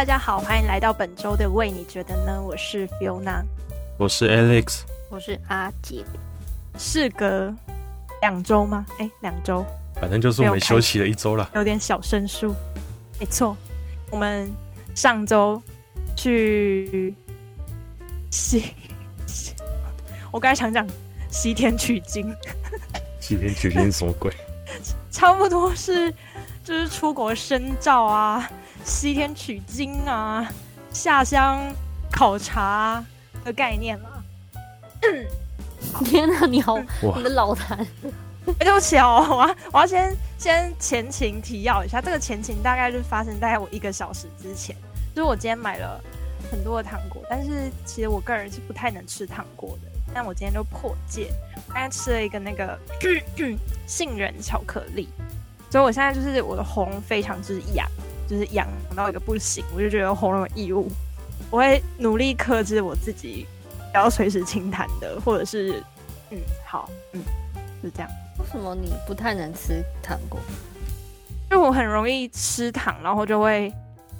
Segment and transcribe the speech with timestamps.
[0.00, 2.42] 嗨，大家好，欢迎来到本周的为，你觉得呢？
[2.42, 3.42] 我是 Fiona，
[3.98, 4.80] 我是 Alex，
[5.10, 6.02] 我是阿杰。
[6.78, 7.54] 事隔
[8.22, 8.86] 两周吗？
[8.98, 9.62] 哎、欸，两周，
[10.00, 12.54] 反正就是我们休息了一周了，有点小生疏。
[13.18, 13.54] 没错，
[14.10, 14.50] 我们
[14.94, 15.62] 上周
[16.16, 17.14] 去
[18.30, 18.72] 西，
[20.32, 20.88] 我刚才想讲
[21.28, 22.34] 西天取经，
[23.20, 24.34] 西天取经什么鬼？
[25.12, 26.10] 差不多是
[26.64, 28.50] 就是出国深造啊。
[28.84, 30.46] 西天取经啊，
[30.92, 31.72] 下乡
[32.10, 33.04] 考察
[33.44, 34.08] 的概念嘛。
[36.04, 36.78] 天哪，你好，
[37.16, 37.86] 你的老坛。
[38.58, 44.74] 对不起哦，我要我要先先前情提要一下，这个前情大概就是发生在我一个小时之前。
[45.14, 46.00] 就是我今天买了
[46.50, 49.88] 很多的糖果，但是其实我个人是不太能吃糖果的。
[50.12, 51.30] 但我今天就破戒，
[51.68, 52.76] 我刚才吃了一个那个
[53.86, 55.08] 杏仁巧克力，
[55.70, 57.86] 所以我现在就是我的喉咙非常之痒。
[58.30, 60.88] 就是痒到一个不行，我就觉得喉咙有异物，
[61.50, 63.44] 我会努力克制我自己，
[63.90, 65.82] 不要随时清痰的，或者是，
[66.30, 67.20] 嗯，好，嗯，
[67.82, 68.08] 是这样。
[68.38, 70.38] 为什么你不太能吃糖果？
[71.50, 73.72] 因为我很容易吃糖，然后就会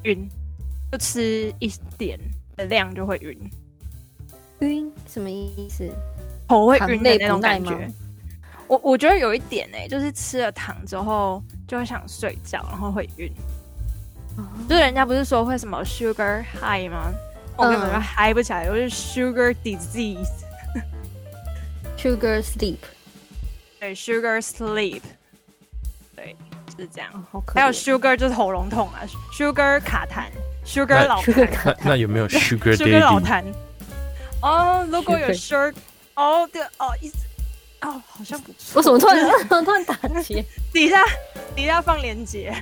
[0.02, 0.28] 晕，
[0.90, 2.18] 就吃一点
[2.56, 3.50] 的量就会晕。
[4.58, 5.88] 晕什么意思？
[6.48, 7.88] 头会晕的那种感觉。
[8.66, 13.32] 我我觉得有一点哎、欸，就是吃了糖之后就会想睡觉，然后会晕。
[14.68, 17.12] 就是人家不是说会什么 sugar high 吗？
[17.56, 22.78] 我根本就嗨不起来，我是 sugar disease，sugar sleep，
[23.78, 25.02] 对，sugar sleep，
[26.16, 26.34] 对，
[26.76, 27.10] 就是这样。
[27.52, 29.02] 还有 sugar 就是喉咙痛啊
[29.36, 30.24] ，sugar 卡痰
[30.64, 31.76] ，sugar 老痰。
[31.84, 33.44] 那有没有 sugar sugar 老痰？
[34.40, 35.74] 哦，如果有 sugar，
[36.14, 37.16] 哦对哦，意思
[37.82, 38.78] 哦好像不错。
[38.78, 39.18] 我怎么突然
[39.64, 40.42] 突然打结？
[40.72, 41.04] 底下
[41.54, 42.54] 底下放链接。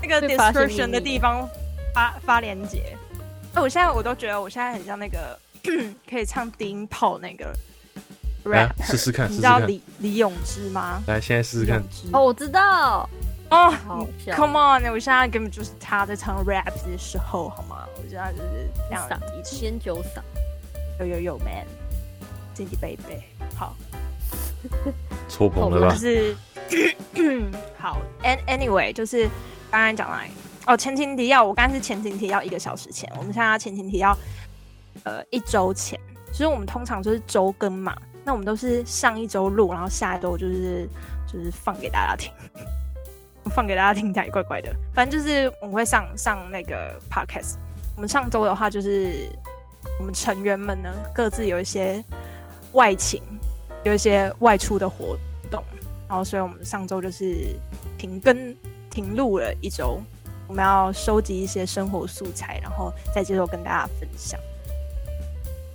[0.00, 1.48] 那个 description 的地方
[1.94, 2.96] 发发链接，
[3.54, 5.38] 哎，我现在我都觉得我现在很像那个
[6.08, 7.52] 可以唱低音炮那个
[8.44, 11.02] rap，试试看，你知道李李永芝吗？
[11.06, 11.82] 来，现在试试看。
[12.12, 13.08] 哦，我知道。
[13.48, 13.72] 哦
[14.34, 17.86] ，Come on，我现在根本就是他在唱 rap 的时候，好吗？
[17.96, 19.08] 我现在就是这样，
[19.44, 20.20] 仙酒嗓。
[20.98, 21.64] 有有有，man，
[22.54, 23.22] 经济贝贝，
[23.54, 23.76] 好，
[25.28, 25.94] 错捧了吧？
[25.94, 26.36] 就是
[27.78, 29.28] 好，an，anyway，就是。
[29.70, 30.28] 刚才讲来
[30.66, 34.16] 哦，前情提要，我刚才是前情提要一个小时前，我们现在前情提要，
[35.04, 35.98] 呃，一周前。
[36.32, 40.88] 其实我们通常就是周更嘛，那我们都是上一周录，然后下一周就是
[41.26, 42.32] 就是放给大家听，
[43.54, 44.74] 放给大家听起来怪怪的。
[44.92, 47.54] 反正就是我们会上上那个 podcast。
[47.94, 49.30] 我们上周的话就是
[49.98, 52.04] 我们成员们呢各自有一些
[52.72, 53.22] 外勤，
[53.84, 55.16] 有一些外出的活
[55.50, 55.62] 动，
[56.08, 57.56] 然后所以我们上周就是
[57.96, 58.54] 停更。
[58.96, 60.00] 停录了一周，
[60.48, 64.40] 我们要收集一些生活素材，然后再接着跟大家分享。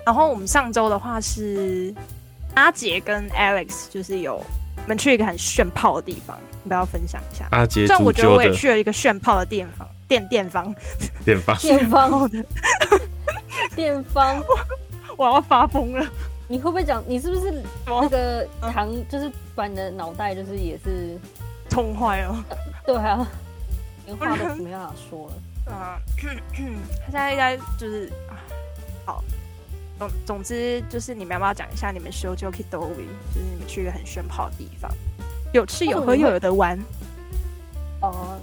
[0.03, 1.93] 然后我们上周的话是
[2.55, 7.47] 阿杰跟 Alex，就是有我们去一个很炫炮的地方，你不要分享一下？
[7.51, 10.73] 阿杰，虽然我觉得我也去了一个炫炮的店房，店店方，
[11.23, 12.45] 店方，店方的
[13.75, 14.43] 店方，
[15.15, 16.03] 我要发疯了！
[16.47, 17.03] 你会不会讲？
[17.05, 18.91] 你是不是那个糖？
[19.07, 21.19] 就是把你的脑袋就是也是。
[21.71, 22.45] 痛坏了，
[22.85, 23.25] 对啊，
[24.05, 25.73] 连话都没办法说了。
[25.73, 28.11] 啊， 他现在应该就是
[29.05, 29.23] 好，
[29.97, 34.91] 总总之就是你们要不要讲一下你们修 Joki Dowi，就是你们去一个很炫炮的地方，
[35.53, 36.77] 有吃有喝又有得玩。
[38.01, 38.37] 哦，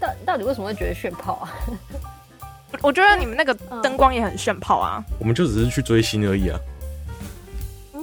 [0.00, 1.52] 到、呃、到底为什么会觉得炫炮啊？
[2.82, 5.04] 我觉得你们那个灯光也很炫炮啊。
[5.20, 6.58] 我们就只是去追星而已啊。
[7.92, 8.02] 嗯，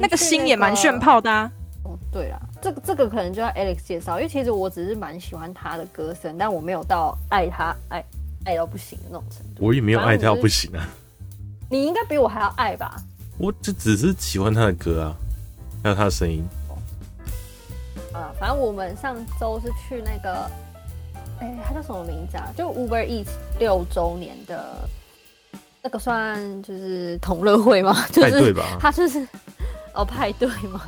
[0.00, 1.50] 那个星也蛮炫炮的啊。
[1.84, 2.40] 哦，对啊。
[2.60, 8.04] 这个这个可能就要 Alex 介绍，因为其实我只是蛮喜欢他的歌声，但我没有到爱他爱
[8.44, 9.64] 爱到不行的那种程度。
[9.66, 10.88] 我也没有爱他到不行啊。
[11.70, 12.96] 你应该比我还要爱吧？
[13.38, 15.16] 我就只是喜欢他的歌啊，
[15.82, 16.44] 还有他的声音。
[18.12, 20.50] 啊，反正我们上周是去那个，
[21.40, 22.52] 哎，他叫什么名字啊？
[22.54, 24.86] 就 Uber Eats 六周年的
[25.82, 28.04] 那个算就是同乐会吗？
[28.12, 28.76] 就是、派对吧？
[28.78, 29.26] 他就是
[29.94, 30.82] 哦派对吗？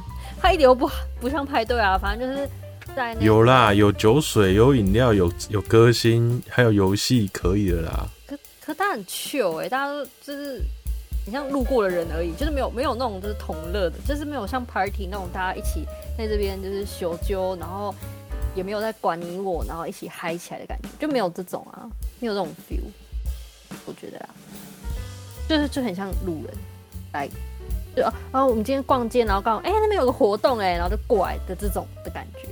[0.44, 2.46] 他一点都不不像派对啊，反正就是
[2.94, 8.06] 在有啦，有酒水，有饮料，有有歌星，还有游戏，可以的啦。
[8.26, 10.60] 可可他很 chill 哎、欸，大家都就是
[11.24, 15.86] 你像路过的人而已，就是没有没有那种就是同乐的，就是没有像 party 那种大家一起
[16.18, 17.94] 在这边就是修揪，然后
[18.54, 21.88] 也没有在管你我，然后一起嗨起来的感觉，就没有这种啊，
[22.20, 22.84] 没有这种 feel。
[23.86, 24.28] 我觉得啊，
[25.48, 26.54] 就是就很像路人
[27.14, 27.30] 来。
[27.94, 32.48] 对啊，然后我们今天逛街，然后刚好哎、欸、那边有个活动哎，然后就过来的这种的感觉。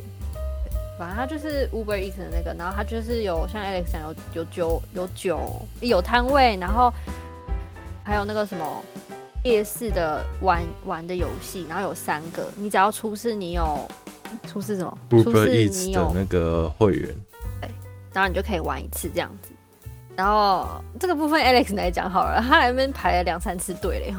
[0.99, 6.93] 反正它就是 Uber Eats 的那个，然后它就是有像 Alex 讲有有酒有酒有摊位，然后
[8.05, 8.65] 还有那个什么
[9.43, 13.89] 夜市的玩玩的游戏，然后有三个，你只要出示你有
[14.47, 17.09] 出示什么 Uber Eats 的那个会员，
[17.61, 17.71] 对，
[18.13, 19.51] 然后你就可以玩一次这样子。
[20.15, 20.69] 然后
[21.01, 24.15] 这个部分 Alex 来讲好了，他来那边排了两三次队嘞。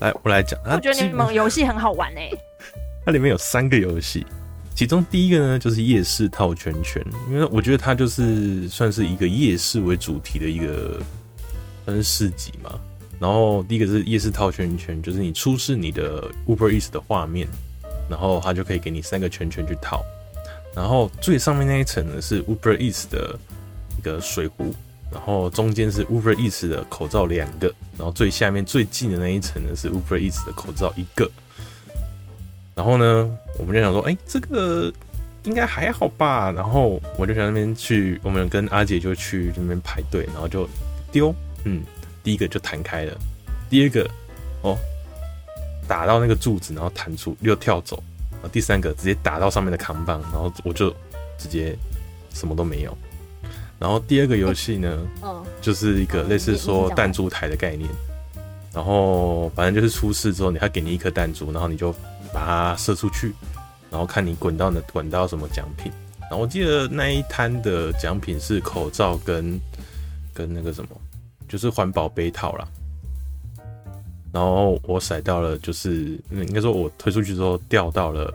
[0.00, 2.30] 好，来我来讲，我觉得你们游戏很好玩哎。
[3.04, 4.26] 它里面有三个游戏，
[4.74, 11.00] 其中第一个呢就是夜市套圈圈，因为我觉得它就是算是一个夜市为主题的一个
[11.84, 12.78] 算是市集嘛。
[13.20, 17.46] 然后第一个是夜市套圈圈，就是你出示你的 Uber Eats 的画面，
[18.08, 20.02] 然后它就可以给你三个圈圈去套。
[20.74, 23.38] 然后最上面那一层呢是 Uber Eats 的
[23.98, 24.74] 一个水壶。
[25.14, 31.30] 然后中间是 Uber Eats 的口罩两个，然后最下面最近的那一层呢是 Uber Eats 的口罩一个。
[32.74, 34.92] 然后呢，我们就想说，哎，这个
[35.44, 36.50] 应该还好吧。
[36.50, 40.68] 然后我就想那边去，我们跟阿姐就去那边排队，然后就
[41.12, 41.32] 丢，
[41.62, 41.80] 嗯，
[42.24, 43.16] 第一个就弹开了，
[43.70, 44.10] 第二个
[44.62, 44.76] 哦
[45.86, 48.02] 打到那个柱子，然后弹出又跳走，
[48.32, 50.90] 然后第三个直接打到上面的扛棒，然后我就
[51.38, 51.76] 直接
[52.34, 52.98] 什么都没有。
[53.84, 57.86] 然后第二个游戏呢，嗯，就是一个类似说弹珠台的概念。
[58.72, 61.92] 然后反正就是出事之后，你他给你一颗弹珠，然后你就
[62.32, 63.34] 把它射出去，
[63.90, 65.92] 然后看你滚到哪滚到什么奖品。
[66.18, 69.60] 然后我记得那一摊的奖品是口罩跟
[70.32, 70.88] 跟那个什么，
[71.46, 72.66] 就是环保杯套啦。
[74.32, 78.32] 然后我甩到了，就是应该说我推出去之后掉到了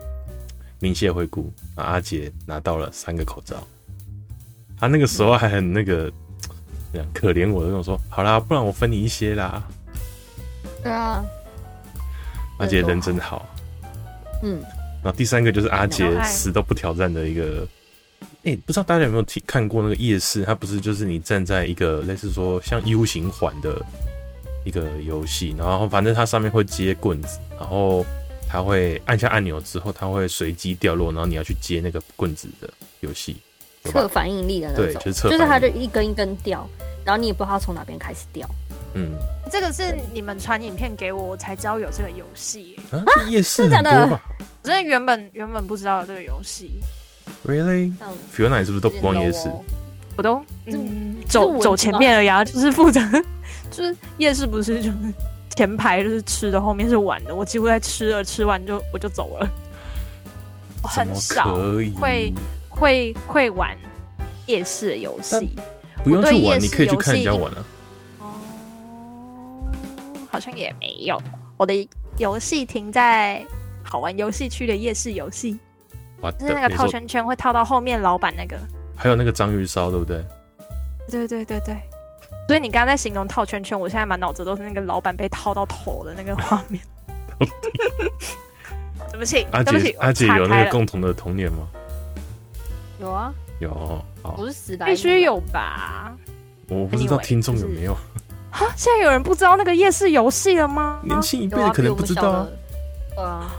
[0.78, 3.66] 明谢惠顾，阿杰拿到了三个口罩。
[4.80, 6.10] 他那个时候还很那个，
[6.94, 9.62] 样可怜我的跟我说：“好啦，不然我分你一些啦。”
[10.82, 11.22] 对啊，
[12.58, 13.46] 阿杰人真好。
[14.42, 14.58] 嗯，
[15.02, 17.68] 然后第三个就是阿杰死都不挑战的一个。
[18.42, 20.44] 哎、欸，不知道大家有没有听看过那个夜市？
[20.44, 23.84] 它不是就是你站在一个类似说像 U 型环的
[24.64, 28.04] 一个游戏，然后反正它上面会接棍子，然后
[28.48, 33.36] 它会按下按钮之后，它会随机掉落，然后你要去接那个棍子的游戏。
[33.84, 36.68] 测反应力的那种，对，就是测，就是它就一根一根掉，
[37.04, 38.48] 然后你也不知道从哪边开始掉。
[38.94, 39.10] 嗯，
[39.50, 42.76] 这个是你们传影片给我，我才知道有这个游戏。
[42.90, 44.08] 啊，夜市真的？
[44.10, 44.20] 我
[44.62, 46.80] 真的原本原本不知道有这个游戏。
[47.46, 49.48] Really？Fiona 你是不是都不逛夜市？
[50.16, 53.00] 我都嗯走走前面而已，就是负责，
[53.70, 54.96] 就是夜市不是就是
[55.54, 57.34] 前排就是吃的，后面是玩的。
[57.34, 59.48] 我几乎在吃了，吃完就我就走了。
[60.82, 61.54] 很少
[62.00, 62.34] 会。
[62.80, 63.76] 会会玩
[64.46, 65.50] 夜市游戏，
[66.02, 67.64] 不用去玩，你可以去看人家玩啊。
[68.20, 68.32] 哦，
[70.30, 71.20] 好像也没有。
[71.58, 73.44] 我的游戏停在
[73.82, 75.58] 好玩游戏区的夜市游戏，
[76.38, 78.58] 就是那个套圈圈会套到后面老板那个，
[78.96, 80.24] 还有那个章鱼烧，对不对？
[81.10, 81.76] 对对对对。
[82.48, 86.82] 所以你刚刚在形容套圈圈，我现在满脑子都是那个老板被套到头的那个画面。
[89.12, 91.68] 对不起，阿姐，阿姐有那个共同的童年吗？
[93.00, 96.12] 有啊，有，好，不是时代，必须有吧？
[96.68, 97.96] 我不知道听众有没有。
[98.50, 101.00] 哈，现在有人不知道那个夜市游戏了吗？
[101.02, 102.46] 年轻一辈的可能不知道。
[103.16, 103.50] 啊，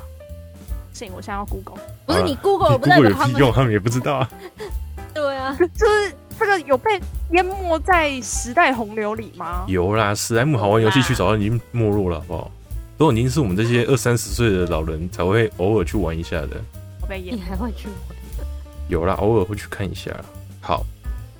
[0.93, 1.77] 行，我现在要 Google。
[2.05, 4.29] 不是你 Google，不代表他们用，他们也不知道啊。
[5.13, 7.01] 对啊，就是这个有被
[7.31, 9.65] 淹没在时代洪流里吗？
[9.67, 12.51] 有啦，史莱姆好玩游戏区早就已经没落了，好不好？
[12.97, 16.49] 都已经是我们这些二三十岁的老人才会偶尔去玩一下的。
[17.01, 18.10] 我被淹，你还会去玩？
[18.91, 20.11] 有啦，偶尔会去看一下。
[20.59, 20.85] 好，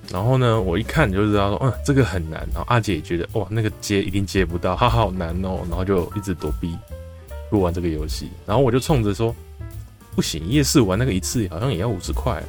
[0.10, 2.48] 然后呢，我一看就知道说，嗯，这个很难。
[2.53, 5.60] 然后阿姐也觉得，哇，那个接一定接不到，它，好难哦。
[5.70, 6.77] 然后就一直躲避
[7.50, 8.31] 不玩这个游戏。
[8.46, 9.36] 然后我就冲着说，
[10.15, 12.41] 不行，夜市玩那个一次好像也要五十块，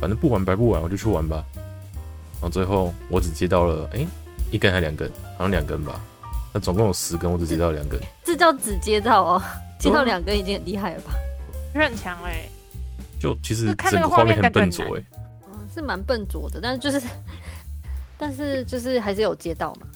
[0.00, 1.44] 反正不玩白不玩，我就去玩吧。
[2.34, 4.08] 然后最后我只接到了，哎、欸，
[4.52, 6.00] 一根还两根，好像两根吧。
[6.52, 8.00] 那总共有十根，我只接到两根。
[8.22, 9.42] 这叫只接到哦，
[9.80, 11.12] 接到两根已经很厉害了吧？
[11.74, 12.48] 是很强哎。
[13.24, 15.02] 就其实整个画面很笨拙哎，
[15.48, 17.06] 嗯，是蛮笨拙的，但是就是，
[18.18, 19.86] 但是就是还是有接到嘛，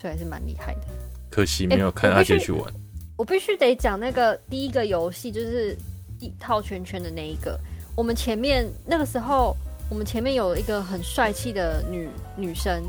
[0.00, 0.80] 所以还是蛮厉害的。
[1.28, 2.62] 可惜没有看阿杰去玩。
[2.62, 2.74] 欸、
[3.16, 5.76] 我必须得讲那个第一个游戏，就是
[6.20, 7.58] 一套圈圈的那一个。
[7.96, 9.56] 我们前面那个时候，
[9.88, 12.80] 我们前面有一个很帅气的女女生，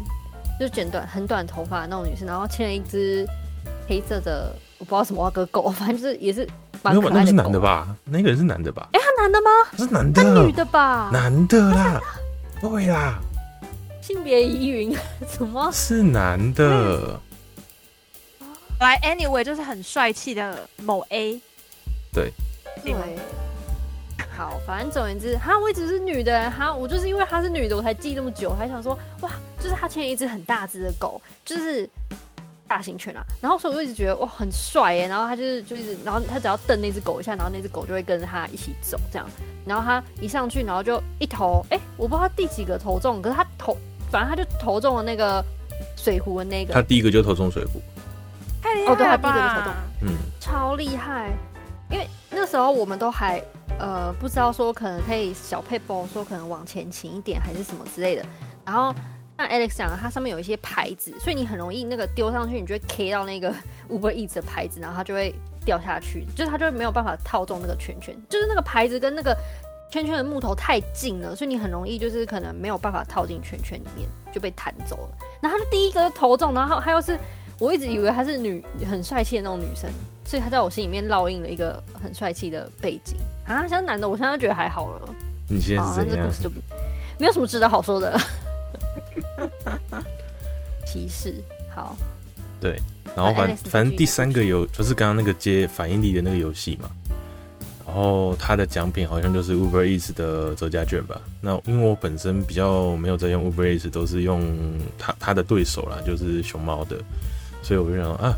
[0.59, 3.27] 就是剪短很短头发的那种女生，然后牵了一只
[3.87, 6.47] 黑色的，我不知道什么花哥狗，反正就是也是。
[6.83, 7.09] 没有吧？
[7.13, 7.95] 那个是男的吧？
[8.05, 8.89] 那个人是男的吧？
[8.93, 9.49] 哎、欸，他男的吗？
[9.77, 10.23] 是男的。
[10.23, 11.09] 他女的吧？
[11.13, 12.01] 男的啦，
[12.61, 13.19] 对啦。
[14.01, 14.97] 性别疑云？
[15.29, 15.69] 什么？
[15.71, 17.19] 是男的。
[18.79, 21.39] 来，anyway，就是很帅气的某 A。
[22.11, 22.33] 对。
[22.83, 22.95] 对。
[24.35, 31.87] 好，反正总而言之，哈，我一直是女的，哈，我就是因为她是女的，我才记那么久，还想说，哇，就是他牵一只很大只的狗，就是
[32.71, 38.97] 大型犬啊，然后所以我一直觉得哇很帅耶，然后他就是就一直，然后他只要瞪那只狗一下，然后那只狗就会跟着他一起走。
[39.11, 39.27] 这样，
[39.65, 43.75] 然后他一上去，然后就一头，哎、欸，我不知道他第几个投中，可是他投，
[44.09, 45.43] 反正他就投中了那个
[45.97, 47.81] 水壶的那个，他第一个就投中水壶，
[48.61, 49.73] 太厉害了吧，哦，对，他第一个就投中，
[50.03, 51.29] 嗯，超厉害，
[51.89, 53.43] 因为那时候我们都还。
[53.79, 58.23] 呃，不知道说可能可以小配包，说可能往前倾一点还是什么之类的。
[58.63, 58.93] 然后
[59.41, 63.53] 像 Alex 讲的，它上面有一些牌子，所以你很容易那个丢上去，你就会 K 到那个
[63.89, 65.33] Uber Eats 的牌子，然后它就会
[65.65, 69.35] 掉下去，就是它就没有办法套中那个圈圈，就是那个牌子跟那个
[69.91, 75.17] 圈圈的木头太近了，所以你很容易就是可能没有办法套进圈圈里面，就被弹走了。
[75.41, 77.17] 然后他就第一个投中，然后他又是
[77.59, 79.89] 我一直以为她是女很帅气的那种女生。
[80.23, 85.09] 所以她在我心里面烙印了一个很帅气的背景啊，像男的，我现在觉得还好了。
[85.49, 86.19] 你现在是怎样？
[86.19, 86.49] 啊、这故事就
[87.19, 88.17] 没有什么值得好说的。
[90.85, 91.35] 提示
[91.73, 91.95] 好。
[92.59, 92.79] 对，
[93.15, 96.89] 然后反反正第三个游就是刚刚那个接反应力的那个游戏嘛，
[97.85, 101.19] 然后他的奖品好像就是 Uber Eats 的折价券吧。
[101.41, 104.43] 那因为我本身比较没有在用 Uber Eats，都是用
[104.97, 106.97] 他他的对手啦，就是熊猫的，
[107.63, 108.35] 所以我就想啊。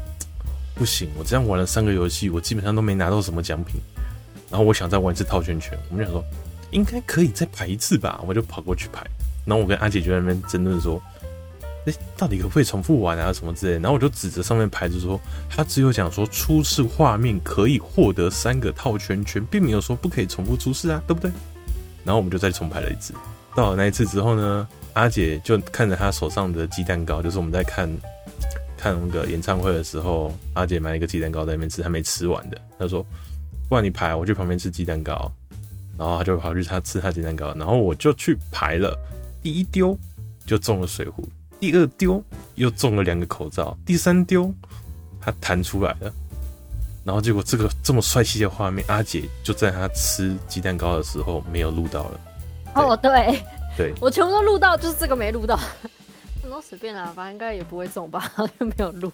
[0.75, 3.79] 不行，我这样玩了三个游戏，我基本上都没拿到什么奖品。
[4.49, 6.25] 然后我想再玩一次套圈圈，我们就想说
[6.71, 9.05] 应该可以再排一次吧，我就跑过去排。
[9.45, 11.01] 然后我跟阿姐就在那边争论说，
[11.85, 13.73] 哎，到底可不可以重复玩啊什么之类。
[13.73, 15.19] 然后我就指着上面牌子说，
[15.49, 21.31] 他只有讲说初次画面可以获得三个套圈圈，并没有说不可以重复出示啊，对不对？
[22.03, 23.13] 然后我们就再重排了一次。
[23.55, 27.89] 到了那一次之后呢，阿姐就看着她手上的鸡蛋糕，就是我们在看。
[28.75, 32.57] 看那个演唱会的时候，阿姐买了一个鸡蛋糕在那边吃，还没吃完的。
[32.77, 33.01] 她说
[33.69, 35.31] ：“不然你排，我去旁边吃鸡蛋糕。”
[35.97, 38.93] 然后她就跑去她吃她鸡蛋糕，然后我就去排了。
[39.43, 39.95] 第一丢
[40.45, 41.27] 就中了水壶，
[41.59, 42.23] 第二丢
[42.55, 44.51] 又中了两个口罩，第三丢
[45.19, 46.11] 它弹出来了。
[47.03, 52.19] 然后结果这个这么帅气的画面，阿姐就在她吃鸡蛋糕的时候没有录到了。
[52.75, 53.43] 哦，对，
[53.77, 55.59] 对，我全部都录到，就是这个没录到。
[56.49, 59.11] 都随便啦，反正应该也不会中吧，就没有录。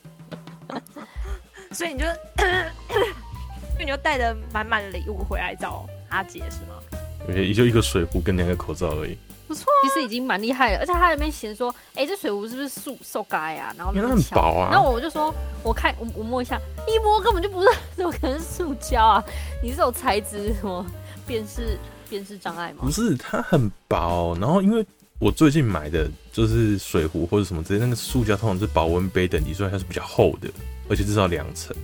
[1.72, 2.06] 所以你就，
[2.38, 7.34] 所以你就带着满满的礼物回来找阿姐是吗？
[7.34, 9.18] 也就一个水壶跟两个口罩而已。
[9.50, 10.80] 不错、啊，其实已经蛮厉害了。
[10.80, 13.74] 而且他里面写说，哎、欸，这水壶是不是塑塑胶呀？
[13.76, 14.70] 然后因为它很薄啊。
[14.72, 19.24] 然后我就说，我看我我摸一下，一摸根本就不是，怎么可能是塑胶啊？
[19.64, 20.86] 你是有材质什么
[21.26, 21.78] 辨识
[22.08, 22.84] 辨识障碍吗？
[22.84, 24.38] 不是，它很薄。
[24.40, 24.86] 然后因为。
[25.22, 30.48] 我最近买的就是水壶或者什么之类，那个塑胶通常是保温杯等级，所以它是比较厚的，
[30.90, 31.76] 而且至少两层。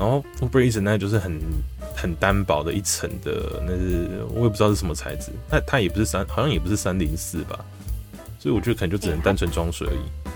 [0.00, 1.38] 然后 Eats 那就是很
[1.94, 7.62] 很单薄的一层的，那是我也不知道是什么材质，那它也不是三，好像也不是三零四吧，
[8.38, 10.32] 所以我觉得可能就只能单纯装水而已。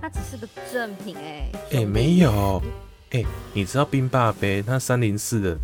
[0.00, 2.62] 它只是个正品哎、欸，哎、欸、没有，
[3.10, 5.58] 哎、欸、你知道冰霸杯它三零四的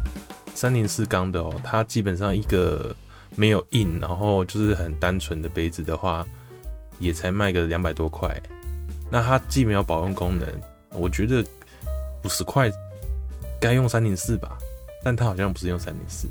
[0.55, 2.95] 三零四钢的哦，它基本上一个。
[3.35, 6.23] 没有印，然后就是很单纯的杯子的话，
[6.99, 8.31] 也才卖个两百多块。
[9.11, 10.47] 那它既没有保温功能，
[10.91, 11.43] 我觉得
[12.25, 12.71] 五十块
[13.63, 14.59] 该用三零四吧。
[15.05, 16.29] 但他好像不是用三零四，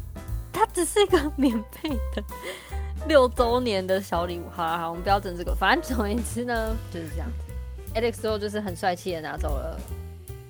[0.54, 2.24] 它只是一个免费的
[3.08, 4.44] 六周年的小礼物。
[4.56, 5.54] 好了好，我们不要整这个。
[5.54, 8.00] 反正总而言之呢，就是这样子。
[8.00, 9.78] Alex 之后就是很帅气的拿走了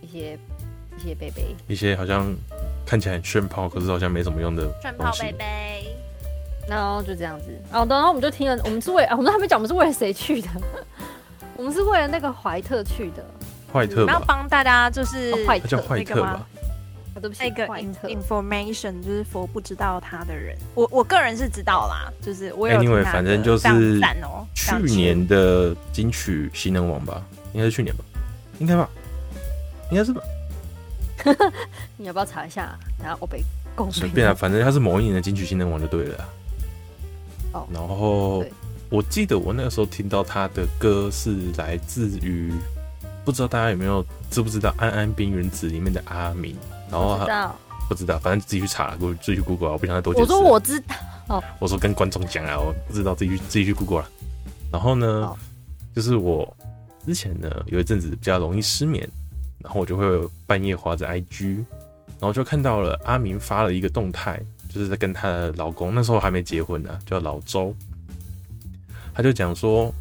[0.01, 0.37] 一些
[0.99, 2.31] 一些杯杯，一些好像
[2.85, 5.95] 看起来很炫炮，可是好像没什么用的炫炮杯杯。
[6.67, 10.49] 然后就这样子，然后然后我们就听了，我们是为啊，我们还没讲我们是为了谁去的，
[11.57, 13.25] 我们是为了那个怀特去的。
[13.73, 16.21] 怀特，然后帮大家就是怀特叫怀特
[17.13, 17.21] 吧？
[17.21, 17.67] 对不起，那个
[18.09, 23.67] information 就是 for 不知道他的人，我我个人是知道啦，就是我有因为反正就是
[24.55, 27.21] 去年的金曲新人王吧，
[27.53, 28.03] 应该是去年吧，
[28.59, 28.89] 应该吧，
[29.89, 30.21] 应该是吧。
[31.97, 32.75] 你要不要查一下？
[32.99, 33.43] 然后我被
[33.75, 36.29] 公随便啊，反正他是某一年的金曲新人王就对了。
[37.53, 38.43] 哦，然后
[38.89, 42.51] 我记得我那个时候听到他的歌是来自于，
[43.23, 46.55] 不知道大家有没有知不知道《安安冰原子》里面的阿明，
[46.91, 47.55] 然后他不知道，
[47.89, 50.23] 不知道，反正自己去查，自己去 Google 啊，我不想再多解释。
[50.23, 50.95] 我说我知道，
[51.29, 54.09] 哦， 我说跟观众讲啊，我不知道，自己去自己去 Google 了。
[54.71, 55.37] 然后呢，哦、
[55.95, 56.55] 就是我
[57.05, 59.09] 之前呢有一阵子比较容易失眠，
[59.59, 60.05] 然后我就会
[60.45, 61.55] 半夜划着 IG，
[62.19, 64.39] 然后就看到了阿明发了一个动态。
[64.73, 67.75] 就是在跟她的老公，那时候还没结婚呢，叫老周。
[69.13, 69.93] 他就讲说：“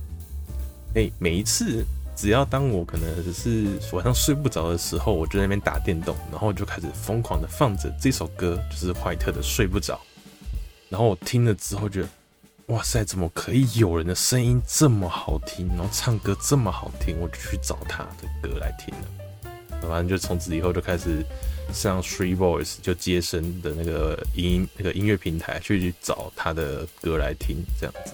[0.94, 1.84] 哎、欸，每一次
[2.20, 9.94] 只要当我可能是晚上睡不着的时候，我就在那边打电动，然后就开始疯狂的放着这首歌，就是怀特的《睡不着》。
[10.90, 12.08] 然后我听了之后觉得，
[12.66, 19.80] 哇塞，怎么可以有人的声音这么好听，然后唱歌这么好听，我就去找他的歌来听了。
[19.80, 21.24] 反正就从此以后就开始
[21.72, 28.12] 上 Three Voice 就接生的那个音那个音乐平台去找他的歌来听，这样子。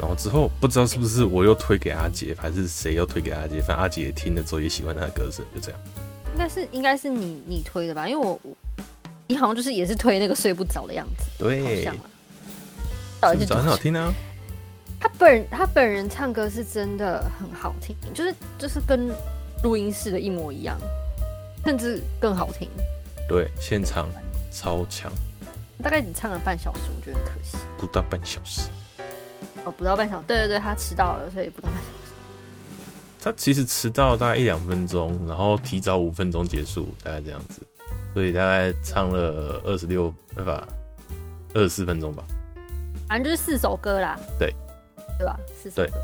[0.00, 5.80] 然后之后不知道是不是我又推给阿杰，还是谁又推给阿杰，反正阿杰也听了之后也喜欢他的歌声，就这样。
[6.32, 8.08] 应该是应该是你你推的吧？
[8.08, 8.40] 因为我
[9.26, 13.30] 你好像就是也是推那个睡不着的样子，对，好像啊。
[13.32, 14.12] 睡不着很好听啊。
[15.00, 19.10] 他本人他本人唱歌是真的很好听，就是就是跟
[19.62, 20.76] 录音室的一模一样，
[21.64, 22.68] 甚至更好听。
[23.28, 24.08] 对，现场
[24.50, 25.12] 超强。
[25.82, 27.58] 大概只唱了半小时，我觉得很可惜。
[27.76, 28.68] 不到半小时。
[29.64, 30.24] 哦，不到半小时。
[30.26, 31.86] 对对对，他迟到了，所以不到半小时。
[33.20, 37.60] 他其实迟到大概一两分钟，然后提早五分钟结束，大概这样子。
[38.14, 40.66] 所以大概唱了二十六，对吧？
[41.54, 42.24] 二十四分钟吧。
[43.08, 44.18] 反正就是四首歌啦。
[44.38, 44.52] 对。
[45.18, 45.38] 对吧？
[45.54, 45.98] 四首歌。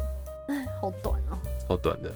[0.49, 1.39] 哎，好短哦。
[1.67, 2.13] 好短的，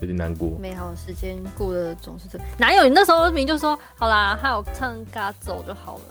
[0.00, 0.56] 有点难过。
[0.58, 2.84] 美好时间过得总是这，哪有？
[2.84, 6.02] 你那时候明明就说好啦，还有唱《嘎走》就好了，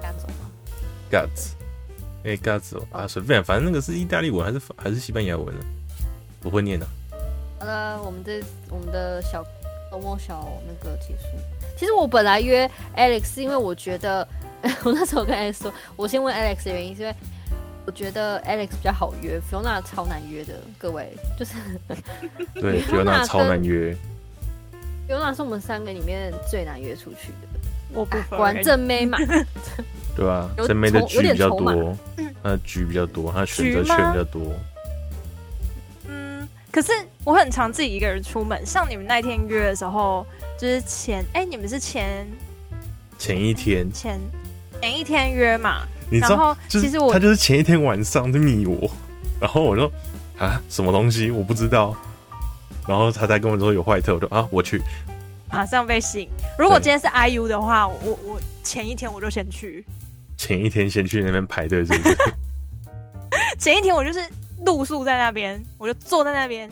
[0.02, 0.50] 《嘎走》吗？
[1.12, 1.54] 《嘎子》
[2.28, 5.64] 哎，《嘎子》啊，随便，反正那个是意大利文还是还是西班牙文呢？
[6.40, 6.86] 不会念的。
[7.58, 9.44] 好了，我们这我们的小
[9.90, 11.28] 周末小那个结束。
[11.76, 14.26] 其实我本来约 Alex，因为我觉得
[14.84, 17.14] 我那时候跟 Alex 说，我先问 Alex 的原因是因为。
[17.84, 20.54] 我觉得 Alex 比较好约，Fiona 超难约的。
[20.78, 21.54] 各位就是
[22.54, 23.96] 对， Fiona 超难约。
[25.08, 27.48] Fiona 是我们三个里面最难约出去的。
[27.92, 29.18] 我不果然正妹嘛。
[30.14, 31.96] 对啊，正妹的局比较多，
[32.42, 34.42] 他的局比较多，他选择权比较多。
[36.06, 36.92] 嗯，可是
[37.24, 38.64] 我很常自己一个人出门。
[38.64, 40.26] 像你们那天约的时候，
[40.58, 42.26] 就是前哎、欸，你们是前
[43.18, 44.20] 前一天前
[44.80, 45.86] 前一天约嘛？
[46.12, 48.90] 你知道，其实我他就是前一天晚上就密我，
[49.40, 49.90] 然后我说
[50.38, 51.96] 啊，什么东西我不知道，
[52.86, 54.82] 然后他才跟我说有坏特，我说啊，我去，
[55.50, 56.28] 马上被吸引。
[56.58, 59.84] 如果今天是 IU 的话，我我前一天我就先去，
[60.36, 62.16] 前一天先去那边排队，是不是？
[63.58, 64.20] 前一天我就是
[64.66, 66.68] 露宿在那边，我就坐在那边。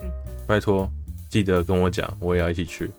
[0.00, 0.10] 嗯，
[0.46, 0.90] 拜托，
[1.28, 2.90] 记得跟我讲，我也要一起去。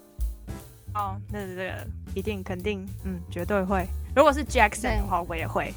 [0.93, 3.87] 哦，那是这个一定肯定，嗯，绝对会。
[4.15, 5.73] 如果是 Jackson 的话，我也会。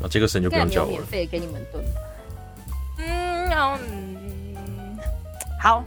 [0.00, 0.96] 那这个神就不用叫我了。
[0.98, 1.84] 免费给你们炖。
[2.98, 4.98] 嗯，嗯，
[5.60, 5.84] 好。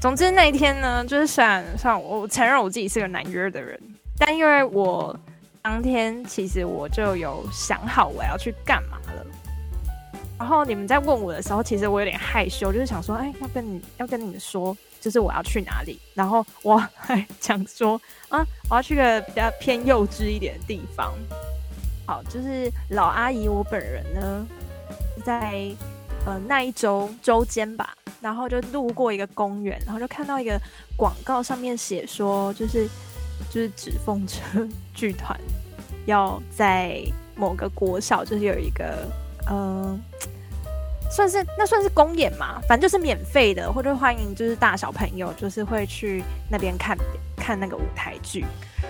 [0.00, 3.80] 总之那一天呢，就是虽然虽然我承认我自己是个难约的人，
[4.18, 5.16] 但因为我
[5.62, 9.24] 当天其实我就有想好我要去干嘛了。
[10.40, 16.00] 然后你们在问我的时候，其实我有点害羞，就是想说，哎，要跟你要跟你们说，就是我要去哪里。
[16.14, 21.12] 然后我还 讲说，啊，我要去个比较偏幼稚一点的地方。
[22.06, 24.46] 好，就是老阿姨我本人呢，
[25.24, 25.70] 在
[26.24, 30.58] 呃那一周周间吧，然后就路过一个公园，然后就看到一个
[30.96, 32.86] 广告，上面写说，就是
[33.50, 35.38] 就是纸风车 剧团
[36.06, 37.02] 要在
[37.36, 39.06] 某个国小，就是有一个
[39.50, 40.00] 嗯。
[41.14, 46.96] 算是那算是公演嘛，反正就是免费的，或者欢迎就是大小朋友，就是会去那边看
[47.36, 48.46] 看那个舞台剧。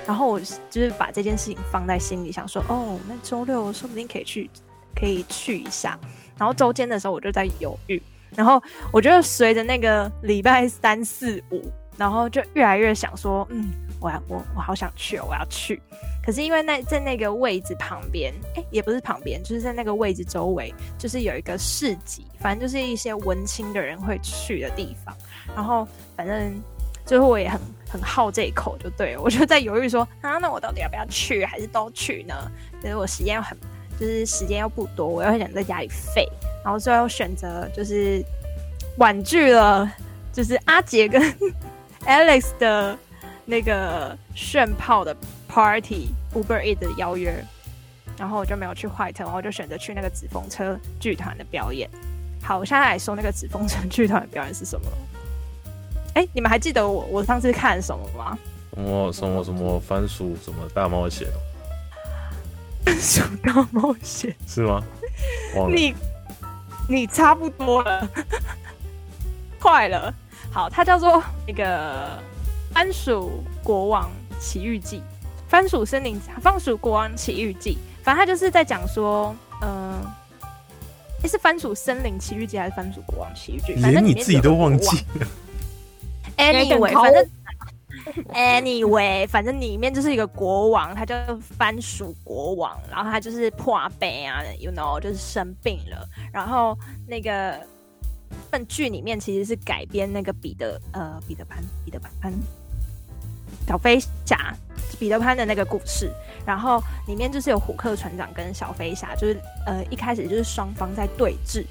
[0.06, 4.48] 然后我就是把这件事情放在心里，想说哦，那周六说不定可以去，
[4.94, 5.98] 可以去一下。
[6.38, 8.00] 然后周间的时候我就在犹豫，
[8.34, 13.70] 然后我觉得随着那个礼拜三四五，然后就越来越想说，嗯，
[14.02, 15.80] 我我我好想去哦，我要去。
[16.24, 25.16] 可是因为那在那个位置旁边，哎、也不是旁边，就是在那个位置周围，就是有一个市集，反正就是一些文青的人会去的地方。
[25.54, 25.86] 然后
[26.16, 26.54] 反正
[27.04, 32.34] 最后我也很很好这一口，就对了，我就在犹豫说啊，那我到底要不要去，还是都去呢？
[32.80, 33.56] 可是我时间又很，
[33.98, 36.28] 就是时间又不多，我又很想在家里废，
[36.64, 38.24] 然后最后选择就是
[38.98, 39.92] 婉拒了，
[40.32, 41.20] 就是阿杰跟
[42.06, 42.96] Alex 的
[43.52, 45.14] 那个炫炮的。
[45.54, 47.44] Party Uber Eats 的邀约，
[48.16, 51.90] 然后我就没有去 White，然后我就选择去那个紫风车剧团的表演。
[52.42, 54.86] 好，我现在来说那个紫风车剧团的表演是什么？
[56.14, 58.38] 哎，你们还记得我我上次看什么吗？
[58.74, 61.28] 什么什么什么番薯什么大冒险？
[62.86, 64.82] 番薯大冒险是吗？
[65.68, 65.94] 你
[66.88, 68.08] 你差不多了，
[69.60, 70.14] 快了。
[70.50, 72.18] 好，它叫做那个
[72.72, 75.02] 番薯国王奇遇记。
[75.48, 80.02] 番薯森林，番薯国王奇遇记，反正他就是在讲说，嗯、
[81.20, 83.74] 呃，是番薯森林奇遇记还是番薯国王奇遇记？
[83.74, 85.26] 反正连你自己都忘记了。
[86.38, 87.28] Anyway，反正
[88.32, 96.08] Anyway，反正里面就是一个国王，他叫番薯国王，然后他就是破病啊，you know，就是生病了。
[96.32, 96.74] 然后
[97.06, 97.60] 那个
[98.50, 102.32] 本剧里面其实是改编那个彼得呃彼得潘彼得潘
[103.66, 104.54] 小飞侠
[104.98, 106.10] 彼得潘的那个故事。
[106.44, 111.64] 然后里面就是有虎克船长跟小飞侠，就是呃一开始就是双方在对峙。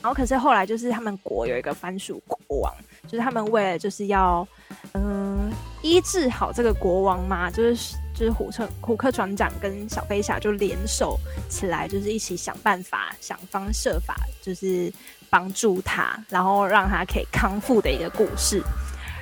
[0.00, 2.72] 然后可是后来就是他们国有一个番薯国王，
[3.08, 4.46] 就是他们为了就是要
[4.92, 5.50] 嗯
[5.82, 14.92] 医治好这个国王嘛，就是就是虎克虎克船长跟小飞侠就联手起来，就是一起想办法想方设法，就是
[15.28, 18.62] 帮助他，然后让他可以康复的一个故事。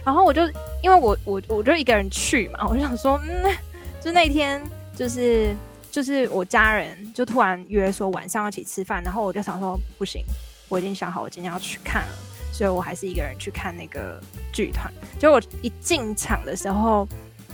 [0.07, 0.43] 然后我就
[0.83, 3.53] 因为我我我就一个人去嘛，我就想说嗯，
[4.01, 4.63] 就那天
[4.95, 5.53] 就是
[5.91, 10.25] 就是我家人就突然约说晚上要一起吃饭，然后我就想说不行。
[10.69, 12.09] 我已经想好我今天要去看了，
[12.53, 14.21] 所以我还是一个人去看那个
[14.53, 14.93] 剧团。
[15.19, 17.07] 就我一进场的时候，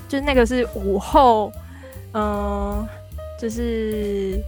[0.09, 1.51] 就是那个是午后，
[2.13, 2.87] 嗯、
[3.39, 4.39] 就是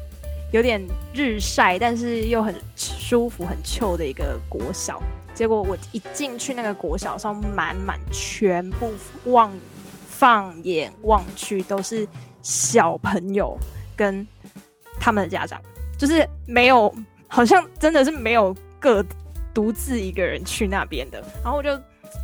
[0.53, 0.83] 有点
[1.15, 5.03] 日晒，但是又很舒服、很 chill 的一个国小。
[5.35, 8.93] 结果我一进去那个国小上，满满全部
[9.25, 9.53] 望
[10.07, 12.07] 放眼望去都是
[12.43, 13.59] 小朋友
[13.97, 14.27] 跟
[15.01, 15.61] 他们的家长，
[15.99, 16.95] 就是没有。
[17.27, 19.05] 好像真的是没有个
[19.53, 21.77] 独自一个人去那边的，然后我就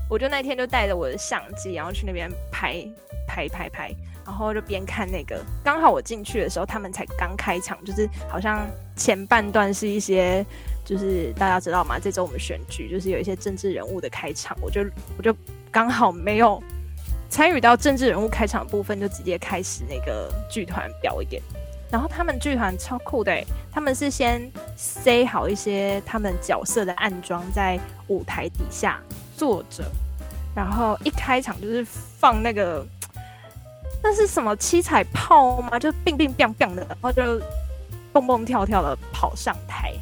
[0.08, 2.86] 我就那天就带着我的相机，然后去那边拍
[3.26, 3.92] 拍拍拍，
[4.24, 5.44] 然后就边看那个。
[5.64, 10.46] 刚好我进去的时候，他们才刚开场，就是好像前半段是一些，
[10.90, 12.00] 就是大家知道吗？
[12.00, 14.84] 这周我们选举就是有一些政治人物的开场，我就
[15.16, 15.32] 我就
[15.70, 16.60] 刚好没有
[17.28, 21.40] 参与到政治人物开场部分，就直接开始那个剧团表演。
[21.92, 29.00] 然后他们剧团超酷的，他们是先塞好一些他们角色的暗装在舞台底下
[29.36, 29.84] 坐着，
[30.56, 32.84] 然后一开场就是放那个
[34.02, 35.78] 那是什么七彩炮吗？
[35.78, 37.40] 就乒乒乓乓的，然后就
[38.12, 39.94] 蹦蹦跳跳的跑上台，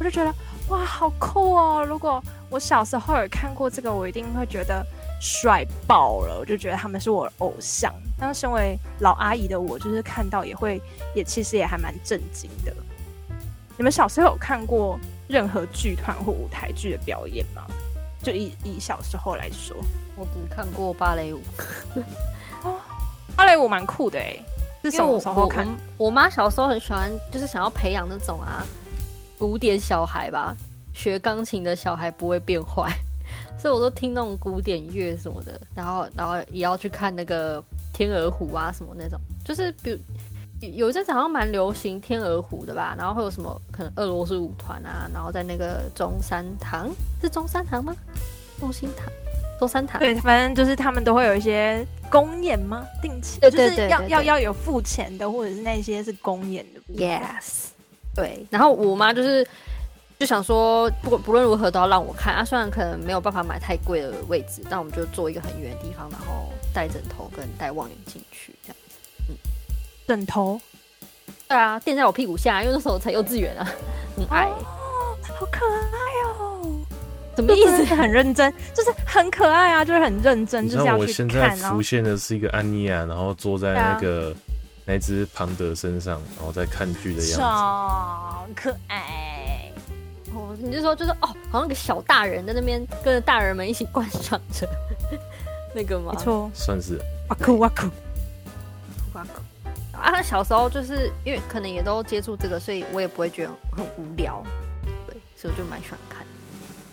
[0.00, 0.34] 我就觉得
[0.68, 1.84] 哇，好酷哦！
[1.84, 4.84] 如果我小时候有看过这个，我一定会觉得。
[5.22, 6.38] 帅爆了！
[6.40, 7.92] 我就觉得他们是我的偶像。
[8.18, 10.80] 当身为老阿姨的我，就是看到也会，
[11.14, 12.74] 也其实也还蛮震惊的。
[13.76, 17.66] 你们小时候有看过任何剧团或舞台剧的表演吗？
[18.22, 19.76] 就以以小时候来说，
[20.16, 21.42] 我只看过芭蕾舞。
[22.64, 22.80] 哦，
[23.36, 24.34] 芭蕾舞蛮酷的哎，
[24.84, 25.68] 是什么时候看？
[25.98, 28.64] 我妈小时候很喜欢，就是想要培养那种啊
[29.40, 30.54] 古典小孩吧，
[30.92, 32.92] 学钢琴的小孩不会变坏。
[33.58, 39.98] 所以我都听那种古典乐什么的，然后然后也要去看那个天鹅湖啊什么那种，就是比如
[40.60, 46.90] 有一阵子好像蛮流行天鹅湖的吧，然后会有什么可能俄罗斯舞团啊，然后在那个中山堂，
[47.22, 47.94] 是中山堂吗？
[48.58, 49.06] 中心堂，
[49.58, 52.86] 中山堂，对，反正就是他们都会有一些公演吗？
[53.00, 57.68] 定期，对对对，对，就是要要要有付钱的，或者是那些是公演的，yes，
[58.14, 59.46] 对，然后我妈就是。
[60.18, 62.44] 就想说，不管不论如何都要让我看啊！
[62.44, 68.98] 虽然可能没有办法买太贵的位置，但我们就坐一个很远的地方，然后带枕头跟带望远镜去这样子。
[69.30, 69.34] 嗯，
[70.06, 70.60] 枕头？
[71.48, 73.64] 对啊，垫在我屁股下，因为那时候才幼稚园啊，
[74.14, 74.44] 很矮。
[74.44, 76.78] 哦，好可爱哦！
[77.36, 77.82] 什么意思？
[77.94, 80.98] 很认真，就是很可爱啊，就是很认真，就是要去看。
[80.98, 81.26] 我现
[81.58, 84.34] 在浮现的是一个安妮亚，然后坐在那个
[84.90, 89.70] 那只庞德身上，然后在看剧的样子，超可爱。
[90.34, 94.68] 哦，你就说就是哦，好像个小大人在那边跟着大人们一起观赏着
[95.72, 96.12] 那个吗？
[96.12, 96.98] 没错，算是。
[97.28, 97.86] 哇酷哇酷
[99.14, 99.40] 哇酷
[99.96, 100.10] 啊！
[100.10, 104.42] 他小时候就是因为可能也都接触这个，所以我也不会觉得很无聊。
[105.06, 106.26] 对，所以我就蛮喜欢看。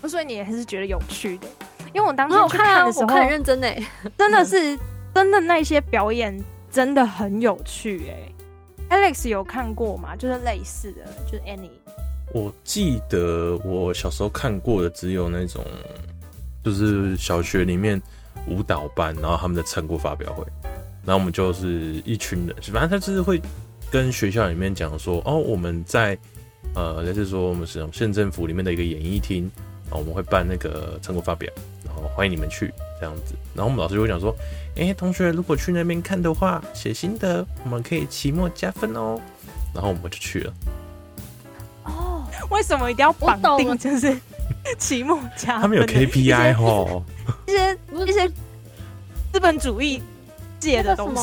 [0.08, 1.48] 所以你也还是觉得有趣的，
[1.96, 3.84] 因为我当时去看的时候，我看很认真哎，
[4.16, 4.78] 真的是
[5.16, 6.40] 真的那些表演
[6.78, 8.96] 真的很有趣哎。
[8.96, 10.16] Alex 有看过吗？
[10.16, 11.72] 就是类似的，就是 Annie。
[12.32, 15.66] 我记得我小时候看过的只有那种，
[16.64, 18.00] 就是小学里面
[18.48, 20.46] 舞蹈班，然后他们的成果发表会，
[21.04, 23.42] 然后我们就是一群人，反正他就是会
[23.90, 26.16] 跟学校里面讲说，哦，我们在
[26.76, 29.50] 呃，类似说我们是县政府里面的一个演艺厅，
[29.90, 31.52] 啊我们会办那个成果发表，
[32.16, 34.36] 欢迎你们去这样子，然后我们老师就会讲说，
[34.76, 39.20] 哎、欸，同学如果去那边看的话，写心得，我们可以期末加分哦，
[39.74, 40.54] 然后我们就去了。
[42.50, 43.78] 为什么一定要绑定？
[43.78, 44.18] 就是
[44.80, 47.04] 期末加分他们有 KPI 哦，
[47.46, 48.28] 一些一些
[49.34, 50.02] 资本主义
[50.60, 51.22] 界的东西。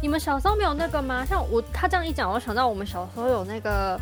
[0.00, 1.24] 你们小时候没有那个吗？
[1.24, 3.98] 像我他这样一讲，我想到我们小时候有那个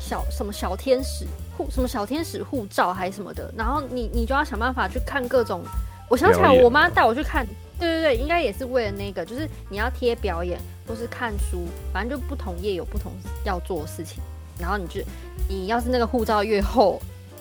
[0.00, 5.62] 小什么小天使护什么小天使护照还是什么的，然后你你就要想办法去看各种
[6.08, 7.46] 我想起来，我妈带我去看，
[7.78, 13.12] 对对对，应该也是为了那个，就是你要贴表演或是看书，反正就不同页有不同
[13.44, 14.22] 要做的事情，
[14.58, 15.00] 然后你就
[15.48, 17.00] 你要是那个护照越厚，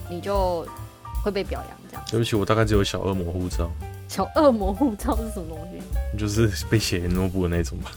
[0.09, 0.65] 你就
[1.23, 2.03] 会被表扬这样。
[2.09, 3.69] 对不起，我大概只有小恶魔护照。
[4.07, 6.17] 小恶魔护照是什么东西？
[6.17, 7.91] 就是被写诺布的那种吧。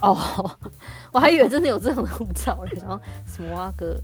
[0.00, 0.58] 哦，
[1.12, 3.98] 我还以为真的有这种护照嘞，然后什么啊哥？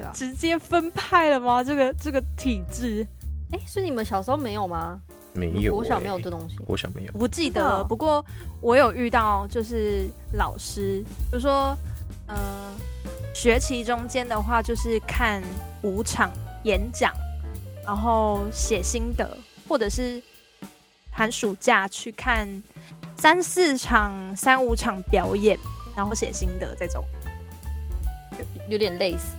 [0.00, 1.62] 对啊，直接分派了吗？
[1.62, 3.06] 这个这个体制？
[3.52, 5.00] 哎、欸，是你们小时候没有吗？
[5.32, 7.84] 没有、欸，我小没有这东西，我小没有，不记得了。
[7.84, 8.24] 不过
[8.60, 11.76] 我有遇到，就是老师，比如说，
[12.26, 12.74] 呃，
[13.34, 15.42] 学期中间的话，就是看
[15.82, 16.32] 五场
[16.64, 17.12] 演讲，
[17.84, 19.36] 然后写心得，
[19.68, 20.22] 或者是
[21.10, 22.48] 寒暑假去看。
[23.16, 25.58] 三四场、三五场表演，
[25.94, 27.04] 然后写心得这种，
[28.38, 29.36] 有，有点类似，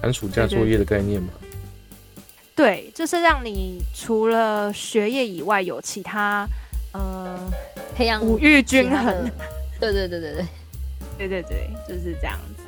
[0.00, 1.28] 寒暑假作业的概念吗？
[2.54, 6.46] 对，就是让你除了学业以外，有其他，
[6.92, 7.38] 呃，
[7.94, 9.30] 培养五育均衡。
[9.80, 10.46] 对对对对对，
[11.18, 12.62] 对对 对，就是这样子。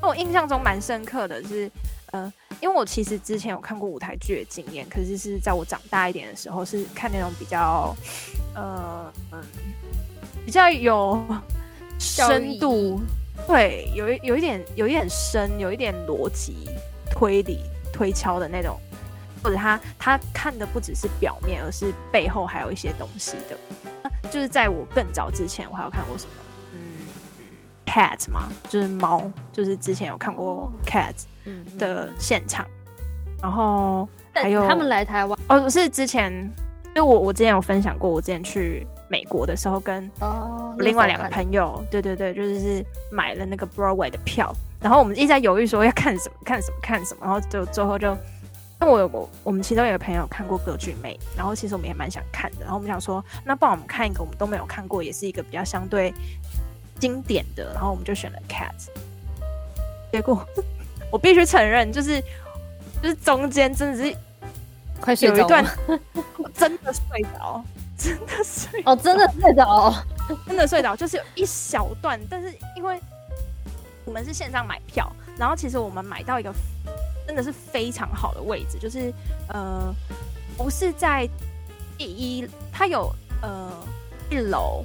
[0.00, 1.70] 我印象中蛮深刻的是，
[2.12, 2.32] 呃。
[2.62, 7.94] 因为我其实之前有看过舞台剧的经验，可是是在我长大一点的时候，是看那种比较，
[8.54, 9.38] 呃嗯，
[10.42, 11.22] 比较有
[11.98, 12.98] 深度，
[13.46, 16.68] 对，有一有一点有一点深，有一点逻辑
[17.10, 17.60] 推理
[17.92, 18.78] 推敲的那种，
[19.42, 24.10] 或者他他看的不只是表面，而是背后还有一些东西的。
[24.30, 26.30] 就是在我更早之前，我还有看过什么，
[26.72, 26.78] 嗯
[27.86, 31.14] ，Cat 嘛，就是猫，就是之前有看过 Cat。
[31.78, 32.66] 的现场，
[33.40, 36.32] 然后还有他们来台湾哦，是之前
[36.86, 40.10] 因为我我之前有分享过，我之前去美国的时候，跟
[40.78, 48.10] 另外两个朋友，对对对，就是是买了那个 Broadway 的票，然后我们一直在犹豫说要看什么看什么看什么，然后就最后就，
[48.80, 56.12] 因为我我我们其中有个朋友看过歌剧魅，然后其实我们也蛮想看的，然后我们想说，那不然我们看一个我们都没有看过，也是一个比较相对
[56.98, 58.88] 经典的，然后我们就选了 Cats，
[60.12, 60.46] 结果。
[61.08, 62.20] 我必须承认，就是
[63.00, 64.16] 就是中间真的是
[65.00, 65.64] 快睡着，有一段
[66.52, 67.64] 真的睡着，
[68.06, 69.94] 真的睡哦，真的睡着，
[70.46, 73.00] 真的睡着，就是有一小段，但是因为
[74.04, 76.52] 我们是线上买票，然后其实我们买到一个
[77.26, 79.12] 真的是非常好的位置，就是
[79.48, 79.92] 呃
[80.56, 81.28] 不是在
[81.98, 83.70] 第一，它有呃
[84.30, 84.84] 一楼，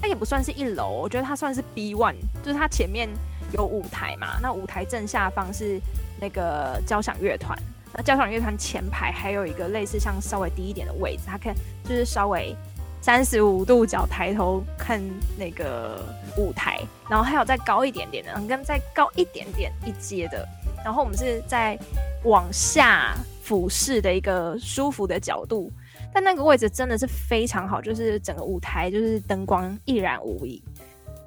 [0.00, 3.08] 它也不算是一楼，我觉得它算是 B one，就是它前面。
[3.52, 4.40] 有舞台嘛？
[4.42, 5.80] 那舞台正下方是
[6.20, 7.56] 那个交响乐团，
[7.96, 11.54] 那交响乐团前排还有一个类似像稍微低一点的位置，他看
[11.84, 12.54] 就是稍微
[13.00, 15.00] 三十五度角抬头看
[15.38, 16.04] 那个
[16.36, 16.78] 舞台，
[17.08, 20.46] 然后还有再高一点点的，跟再高一点点一阶的，
[20.84, 21.78] 然后我们是在
[22.24, 25.72] 往下俯视的一个舒服的角度，
[26.12, 30.62] 但那个位置真的是非常好，就是整个舞台就是灯光一览无遗。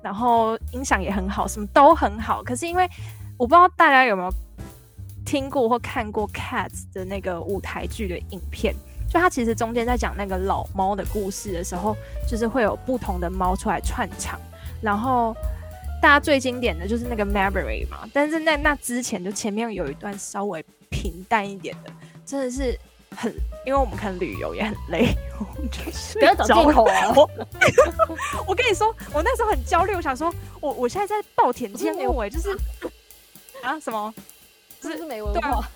[0.02, 2.42] 然后音响也很好，什么都很好。
[2.44, 2.88] 可是因为
[3.38, 4.34] 我不知道大家有没有
[5.30, 8.74] 听过或看过《Cats》的那个舞台剧的影片，
[9.08, 11.96] 就它其实中间在讲那个老猫的故事的时候，
[12.28, 14.40] 就是会有不同的猫出来串场。
[14.82, 15.36] 然后
[16.02, 21.92] 大家最经典的就是那个 Mayberry 嘛，但是那那之前就前面有一段稍微平淡一点的，
[22.26, 22.76] 真的是。
[23.18, 23.34] 很，
[23.66, 25.08] 因为我们看旅游也很累，
[25.40, 27.12] 我们就是不要找借口啊！
[27.16, 27.30] 我
[28.48, 32.56] 我跟你说，我那时候很焦虑，我想说，我我现在在暴殄天物，哎，就是
[33.64, 34.14] 啊什么，
[34.82, 35.68] 就是没文化，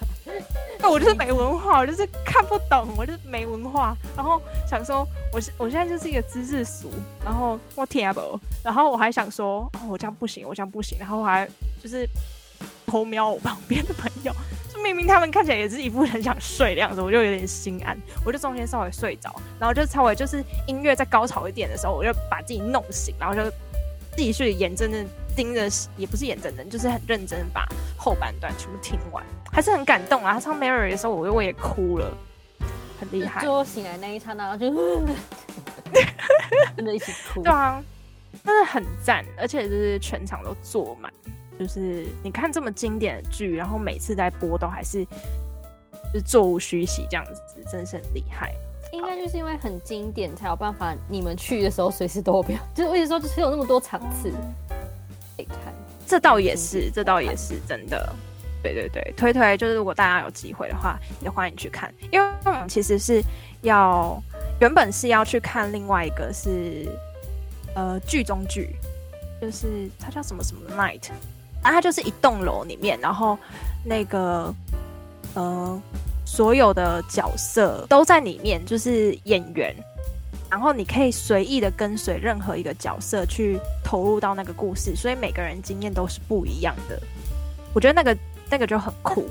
[0.80, 6.90] 那，我就是没文化，我就是看不懂，我就是没文化，然后想说，我是我现在就是一个知识俗，
[7.24, 11.48] 然后我听不，然后我还想说，哦，我这样不行，我这样不行，然后我还
[11.82, 12.08] 就是
[12.88, 14.34] 偷瞄我旁边的朋友。
[14.74, 23.44] 就明明他们看起来也是一副很想睡的样子，我就有点心安，我就中间稍微睡着，然后就稍微就是音乐再高潮一点的时候，我就把自己弄醒，然后就
[24.16, 30.34] 自己去眼睁睁盯着，也不是眼睁睁，就是很认真把后半段全部听完，还是很感动啊！
[30.34, 32.16] 他唱《Mary》的时候，我我也哭了，
[33.00, 33.42] 很厉害。
[33.42, 34.70] 就我醒来那一刹那，就
[36.76, 37.42] 真的一起哭。
[37.42, 37.84] 对啊，
[38.44, 41.12] 真的很赞，而且就是全场都坐满。
[41.60, 48.54] 就是你看这么经典的剧，然后每次在播都还是就是座无虚席这样子，真的是很厉害。
[48.94, 54.30] 应该就是因为很经典，才有办法你们去的时候随时都有表，就是我一直说就是有那么多场次
[55.36, 55.74] 可以看。
[56.06, 58.16] 这倒也是，这倒也是真的。
[58.62, 61.92] 对对对，推推就是如果大家有机会的话，也欢迎去看。
[62.12, 63.22] 因为我们其实是
[63.64, 64.22] 要
[64.62, 66.88] 原本是要去看另外一个是
[67.76, 68.76] 呃剧中剧，
[69.42, 71.10] 就是它叫什么什么 Night。
[71.64, 73.38] 然后它就是一栋楼里面，然后
[73.84, 74.54] 那个
[75.34, 75.82] 呃
[76.26, 79.76] 所有的角色都在里面，就是演员。
[80.50, 87.02] 然后你可以随意的跟随任何一个角色去投入到那个故事，所以每个人经验都是不一样的。
[87.74, 88.16] 我觉得那个
[88.52, 89.28] 那个就很酷。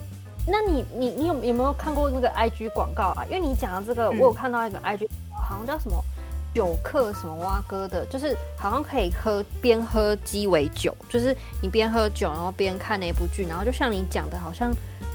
[0.49, 3.25] 那你你你有有没有看过那个 IG 广告啊？
[3.31, 6.05] 因为你讲的这个，我有看到一个 IG，好像叫什么
[6.53, 14.73] 酒客什么蛙哥的，就是好像可以喝边喝鸡尾酒，就是你边喝酒然后边看那部剧，然后就像你讲的，好像。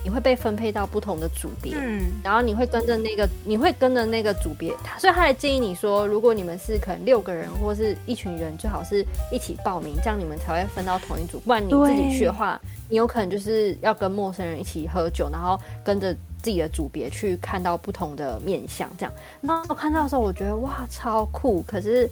[0.07, 11.41] 你会被分配到不同的组别，嗯，然后你会跟着那个，你会跟着那个组别，所以他还建议你说，如果你们是可能六个人或是一群人，最好是一起报名，这样你们才会分到同一组。
[11.41, 19.13] 不然你自己去的话，你有可能就是要跟陌生人一起喝酒，然后跟着自己的组别去看到不同的面相，这样。
[19.41, 21.61] 那我看到的时候，我觉得哇，超酷。
[21.63, 22.09] 可是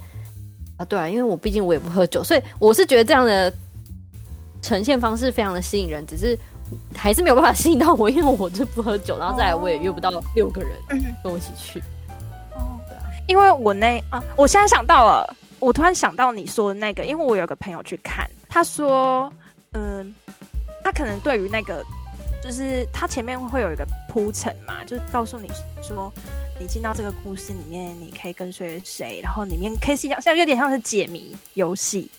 [0.75, 3.53] 啊，对啊，因为我毕竟我也不喝酒，所以我是觉得这样的
[4.62, 6.38] 呈现方式非常的吸引人，只是。
[6.95, 10.71] 还是没有办法吸引到我，因为我就不喝酒，然后再来我也约不到六个人
[11.23, 11.80] 跟我一起去。
[12.56, 19.32] 哦，对啊，因为我那啊，我现在想到了，我突然想到你说的那个，因为我有个朋友去看，他说，
[19.73, 20.13] 嗯，
[20.84, 21.84] 他可能对于那个，
[22.43, 25.49] 就是他前面会有一个铺陈嘛，就是告诉你
[25.82, 26.12] 说，
[26.60, 32.10] 你进到这个故事里面，你可以跟随谁，然后里面可以像像有点像是解谜游戏。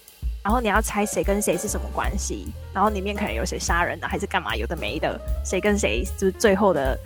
[0.47, 6.97] 然后你要猜谁跟谁是什么关系，然后里面可能有谁杀人的，还是干嘛，有的没的，谁跟谁就是最后的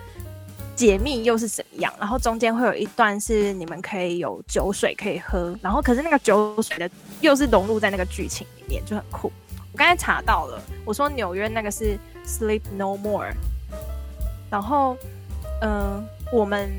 [0.77, 1.91] 解密又是怎么样？
[1.99, 6.91] 然后中间会有一段是你们可以有酒水可以喝，然后可是那个酒水的
[7.23, 9.33] 又是融入在那个剧情里面，就很酷。
[9.73, 13.33] 我刚才查到了，我说纽约那个是 Sleep No More，
[14.51, 14.99] 然后
[15.63, 16.71] 嗯、我们。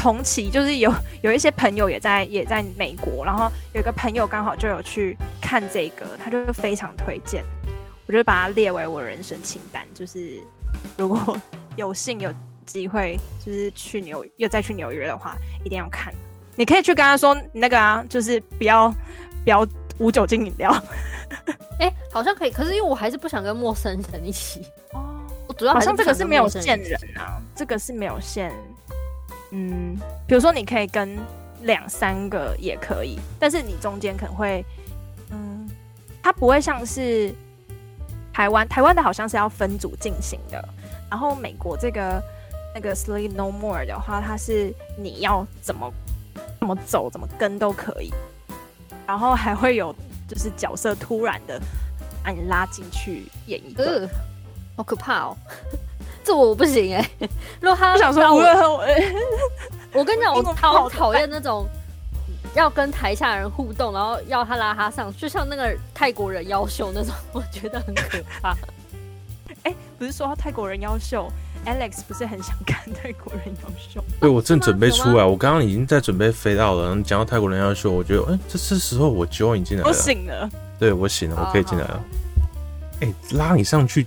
[0.00, 7.44] 同期就是有有一些朋友也在也在美国，然后有一个朋友刚好就有去看这个，他就非常推荐，
[8.06, 9.86] 我就把它列为我人生清单。
[9.92, 10.40] 就是
[10.96, 11.38] 如果
[11.76, 12.32] 有幸有
[12.64, 16.14] 机会，就是去纽又再去纽约的话，一定要看。
[16.56, 18.88] 你可以去跟他说那个啊，就是不要
[19.44, 19.66] 不要
[19.98, 20.74] 无酒精饮料。
[21.78, 24.62] 哎、欸，好像可以，可是因为我还是不想跟陌生人一起
[24.94, 25.20] 哦。
[25.46, 28.50] 我主要好像这个是没有限人啊，这个是没有限。
[29.50, 31.18] 嗯，比如说你可以跟
[31.62, 34.64] 两三个也可以，但是你中间可能会，
[35.30, 35.68] 嗯，
[36.22, 37.34] 它不会像是
[38.32, 40.68] 台湾，台湾的好像是要分组进行的，
[41.10, 42.22] 然后美国这个
[42.74, 45.92] 那个 Sleep No More 的话，它是你要怎么
[46.58, 48.12] 怎么走怎么跟都可以，
[49.06, 49.94] 然后还会有
[50.28, 51.60] 就是角色突然的
[52.22, 54.08] 把你拉进去演一个，呃，
[54.76, 55.36] 好可怕哦。
[56.30, 57.28] 这我不行哎、欸！
[57.60, 58.40] 如果他想说我，
[59.92, 61.66] 我跟你讲， 我超讨厌那种
[62.54, 68.52] 要跟台下人互动，然后要他拉他上，就像那个泰国人妖秀那种，我觉得很可怕。
[69.64, 71.28] 哎、欸，不是说泰国人妖秀
[71.66, 74.00] ，Alex 不是很想看泰国人妖秀？
[74.20, 76.94] 对，我正准备出来，我刚刚已经在准备飞到了。
[77.02, 79.88] 讲到泰国人妖秀，我觉得，哎、欸，这是时候我 join 进来了。
[79.88, 82.00] 我醒了，对我醒了，我可以进来了。
[83.00, 84.06] 哎、欸，拉你上去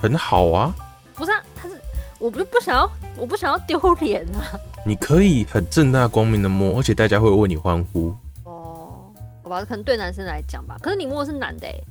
[0.00, 0.74] 很好啊。
[1.16, 1.74] 不是、啊，他是，
[2.18, 4.60] 我不是不想要，我不想要丢脸啊。
[4.84, 8.14] 你可以很正大光明的摸，而且大家会为你欢呼。
[8.44, 9.10] 哦，
[9.42, 10.76] 好吧，可能对男生来讲吧。
[10.82, 11.84] 可是你摸的是男的哎、欸。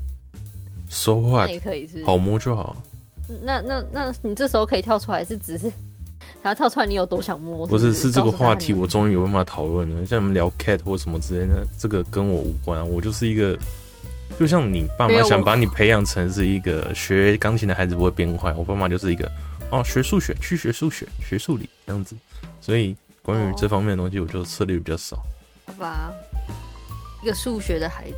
[0.90, 2.76] 说话也可以是，好摸就好。
[3.42, 5.70] 那那那你这时候可以跳出来，是只是
[6.44, 7.88] 想要跳出来，你有多想摸是不是？
[7.88, 10.06] 不是，是这个话题，我终于有办法讨论了。
[10.06, 12.88] 像你们聊 cat 或什么之类的，这个跟我无关。
[12.88, 13.58] 我就是一个。
[14.40, 19.32] 就像你爸妈想把你培养成是一个学钢琴的孩子不会变坏，我爸妈就是一个
[19.72, 22.16] 哦学数学去学数学学数理这样子，
[22.60, 25.18] 所以关于这方面的东西，我就策略比较少。
[25.68, 26.12] 好吧，
[27.24, 28.18] 一个数学的孩子，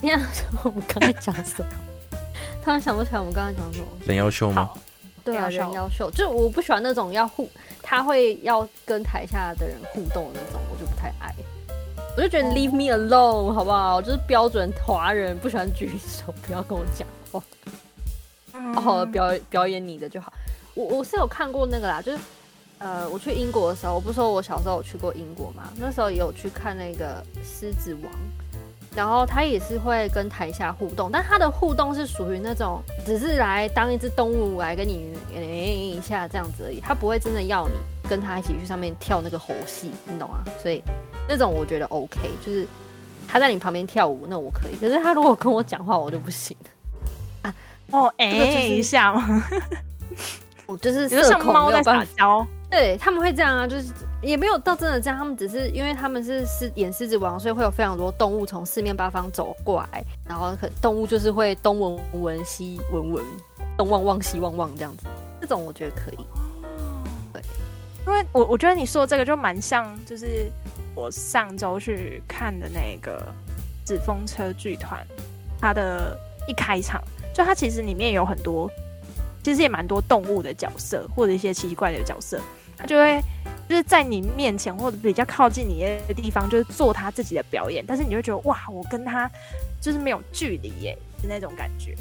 [0.00, 0.20] 你看
[0.62, 1.70] 我们刚才讲什么？
[2.62, 3.86] 突然想不起来我们刚才讲什么？
[4.06, 4.70] 人妖秀吗？
[5.24, 7.50] 对啊，人妖秀，就我不喜欢那种要互，
[7.82, 11.34] 他会要跟台下的人互动的那种，我就不太爱。
[12.18, 14.02] 我就觉得 leave me alone 好不好？
[14.02, 17.40] 就是标准华人，不喜欢举手，不要跟我讲话，
[18.74, 20.32] 好好的表表演你的就好。
[20.74, 22.18] 我我是有看过那个啦，就是
[22.78, 28.12] 呃，我去英国的时候，我不是说我小时候有去过英国嘛，那时候也有去看那个狮子王，
[28.98, 37.74] 然后他也是会跟台下互动，但他的互动是属于那种只是来当一只动物来跟你诶一下这样子而已，他不会真的要你
[38.10, 40.42] 跟他一起去上面跳那个猴戏，你懂吗？
[40.60, 40.82] 所以。
[41.30, 42.66] 那种我觉得 OK，就是
[43.28, 44.76] 他在你旁边跳舞，那我可以。
[44.76, 46.56] 可是他如果跟我讲话，我就不行
[47.42, 47.54] 啊。
[47.90, 49.44] 哦，哎、欸，就是、一下嘛，
[50.64, 52.44] 我就是就像猫在撒娇。
[52.70, 53.92] 对，他们会这样啊，就是
[54.22, 63.24] 也没有到真的这样，他们只是因为他们是狮演狮子王，所以会有非常多动物从四面八方走过来，然后可动物就是会东闻闻西闻闻，
[63.76, 65.06] 东望望西望望这样子。
[65.40, 66.18] 这种我觉得可以。
[68.06, 70.50] 因为我我觉得你说这个就蛮像，就是
[70.94, 73.22] 我上周去看的那个
[73.84, 75.06] 纸风车剧团，
[75.60, 77.02] 它的一开场，
[77.34, 78.70] 就它其实里面有很多，
[79.44, 82.40] 其实也蛮多动物的角色，或者一些奇奇怪的角色，
[82.78, 83.20] 它就会
[83.68, 89.30] 就是在你面前或者比较靠近你的地方，就是做他自己的表演，但是你会觉得哇，我跟他
[89.80, 91.94] 就是没有距离耶的那种感觉。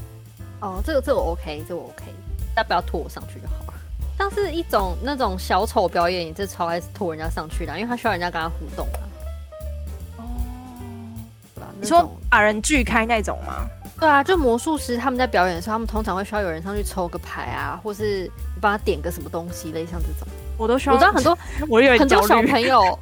[0.61, 2.03] 哦，这个这个 OK，这个 OK，
[2.55, 3.73] 但不要拖我上去就好了。
[4.17, 8.99] 像是一种那种小丑表演，你这超爱拖人家上去的，因为他需要人家跟他互动啊。
[10.17, 10.23] 哦，
[11.53, 11.67] 对吧？
[11.79, 13.67] 你说把人锯开那种吗？
[13.99, 18.29] 对啊，就魔术师他们在表演的时候，他们通常会需要有人上去抽个牌啊，或是
[18.61, 20.27] 帮他点个什么东西，类像这种。
[20.57, 21.37] 我都需要，我知道很多，
[21.67, 22.97] 我有很多小朋友，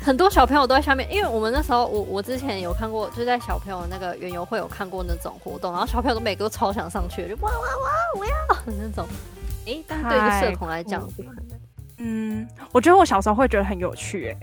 [0.00, 8.32] 很多小朋友都在下面，因为我们那时候，我我之前有看过，就是在小朋友那个园游会有看过那种活动，然后小朋友都每个都超想上去，就哇哇哇，我要
[8.66, 9.06] 那种。
[9.66, 11.06] 哎、欸，但是对一个社恐来讲，
[11.98, 14.36] 嗯，我觉得我小时候会觉得很有趣，哎，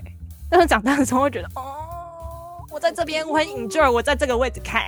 [0.50, 4.82] 但是长大的时候会觉得，哦，我在这边我很 enjoy，我在这个位置看。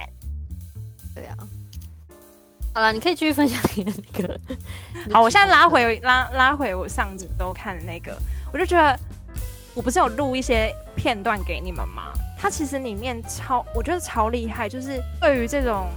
[2.72, 4.40] 好了，你可以继续分享你的那个。
[5.12, 8.16] 好，我现在拉回拉拉回我上集都看的那个，
[8.52, 8.98] 我就觉得，
[9.74, 12.12] 我不是有录一些片段给你们吗？
[12.38, 15.88] 它其实里面超，我觉得超厉害，就是对于这种。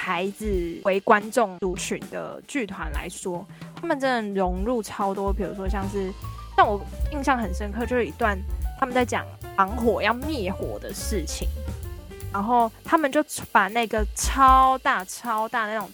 [0.00, 6.10] 孩子为观众族群的剧团来说，他们真的融入超多，比如说像是，
[6.56, 8.38] 但我印象很深刻，就是一段
[8.78, 9.26] 他们在讲
[9.56, 11.48] 防火要灭火的事情，
[12.32, 15.90] 然后他们就把那个超大超大那种，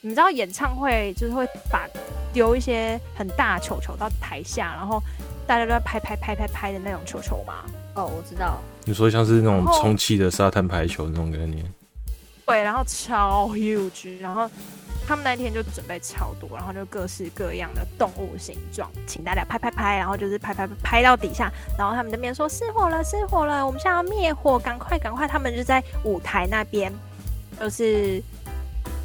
[0.00, 1.88] 你知道演唱会就是会把
[2.32, 5.02] 丢一些很大球球到台下，然后
[5.46, 7.64] 大家都在拍拍拍拍拍的那种球球吗？
[7.94, 8.58] 哦，我知道。
[8.84, 11.64] 你说像是那种充气的沙滩排球那种概念。
[12.46, 14.48] 对，然后超 huge，然后
[15.06, 25.28] 他们那天就准备超多，然后就各式各样的动物形状，请大家拍拍拍，然后就是拍拍拍到底下，然后他们那边说失火了，失火了，我们现在要灭火，赶快赶快！
[25.28, 26.90] 他们就在舞台那边，
[27.60, 28.22] 就是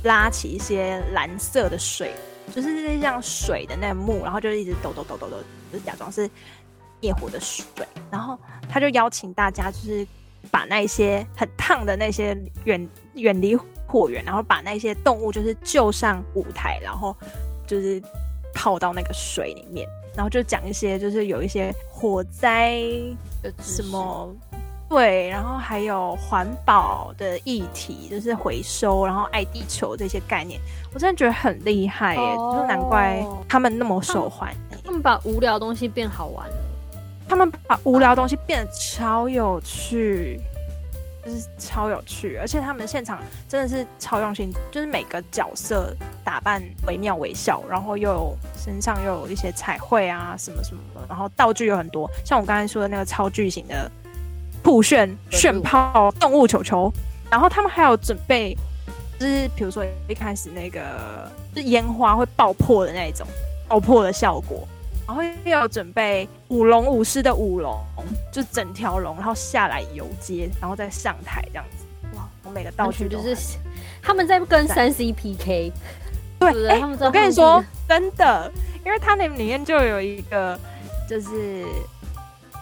[0.04, 2.14] 拉起一些蓝色的水，
[2.54, 5.38] 就是像水的那幕，然后就一直抖抖抖抖抖，
[5.72, 6.30] 就假装是
[7.01, 7.66] 灭火的水，
[8.12, 8.38] 然后
[8.70, 10.08] 他就邀请大家就是。
[10.51, 13.56] 把那些很烫的那些远远离
[13.88, 17.16] 火源，然后把那些动物就是救上舞台，然后
[17.66, 18.04] 就是
[18.54, 22.84] 泡到那个水里面，然后就讲一些就是有一些火灾
[23.62, 24.36] 什么
[24.94, 30.62] 对，然后还有环保的议题，就是回收，然后爱地球这些概念，
[30.94, 34.78] 我真的觉得很厉害耶，哦、就难怪他们那么受欢迎。
[34.86, 36.56] 他们把无聊东西变好玩了。
[37.28, 40.39] 他们把无聊的东西变得超有趣，
[41.26, 43.20] 就是超有趣，而且他们现场
[43.50, 45.91] 真的是超用心，就是每个角色
[46.24, 53.89] 打扮惟妙惟肖，然后又有身上又有一些彩绘啊什么什么的，然后道具有很多，像我刚才说的那个超巨型的
[54.64, 56.91] 酷炫炫炮动物球球，
[57.30, 58.57] 然后他们还有准备，
[59.20, 63.28] 就是比如说一开始那个是烟花会爆破的那种
[63.68, 64.68] 爆破的效果。
[65.05, 67.78] 然后又要准备舞龙舞狮的舞龙，
[68.32, 71.86] 就整条龙，然后下来游街，然后再上台这样子。
[72.16, 72.26] 哇！
[72.45, 73.36] 我每个道具就是
[74.01, 75.74] 他们在跟三 C PK，
[76.39, 78.49] 对，对、欸、他们我跟你说真的，
[78.86, 80.57] 因为他那里面就有一个，
[81.09, 81.66] 就是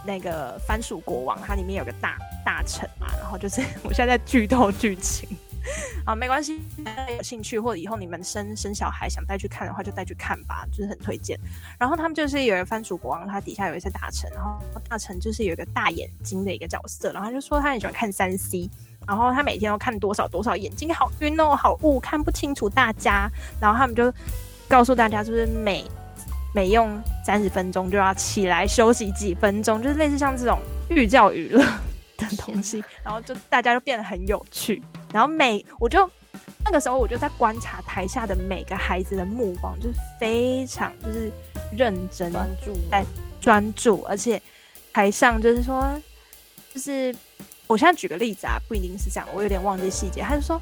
[0.06, 5.30] 那个番薯国王，它里面有个大大臣嘛，然后就是 我现在在剧透剧情。
[6.06, 11.40] 啊，没关系，大家有兴趣或者以后你们生生小孩想带去看的话，就带去看吧，就是很推荐。
[11.78, 18.68] 然后他们就是有一个番薯国王，他底下有一些大臣，然后大臣就是有一个大眼睛的一个角色，然后他就说他很喜欢看三 C，
[19.06, 23.30] 然后他每天都看多少多少，眼睛好晕哦，好雾，看不清楚大家。
[23.60, 24.12] 然后他们就
[24.68, 25.86] 告诉大家，就是每
[26.54, 31.64] 每用三十分钟就要起来休息几分钟，就是类似像这种寓教于乐
[32.18, 34.82] 的东西，然后就大家就变得很有趣。
[35.14, 36.10] 然后每我就
[36.64, 41.32] 那个时候我就在观察台下的每个孩子的目光，就是非常就是
[41.76, 43.06] 认真专注在
[43.40, 44.42] 专注，而且
[44.94, 46.00] 台上就是说，
[46.74, 47.16] 就是
[47.68, 50.22] 我现在举个例子啊，不一定是这样，我有点忘记细节。
[50.22, 50.62] 他就说，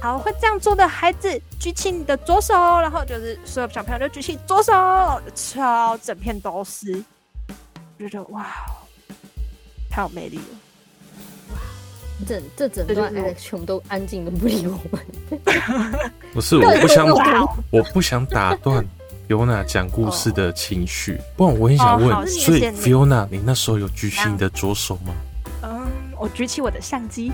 [0.00, 4.72] 好，会这样做的孩子举起你的左手，然后就是所有小朋友就举起左手，
[5.34, 7.02] 超整片都是，
[7.98, 8.46] 我就觉得哇，
[9.90, 10.44] 太有魅力了。
[12.26, 15.04] 整这整段哎，全部都安静的不理我们。
[16.34, 18.84] 不是，我不想 打，我不想打断
[19.28, 21.20] Fiona 讲故事的情绪。
[21.36, 25.14] 不然我很想问，所以 Fiona，你那时候有举起你的左手吗？
[25.62, 25.86] 嗯，
[26.18, 27.32] 我举起我的相机，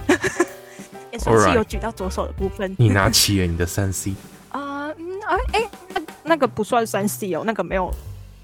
[1.15, 2.75] 也算是有举到左手的部分。
[2.77, 4.13] 你拿起了你的三 C
[4.51, 4.89] 啊？
[4.99, 7.89] 嗯，哎哎，那那个不算三 C 哦，那个没有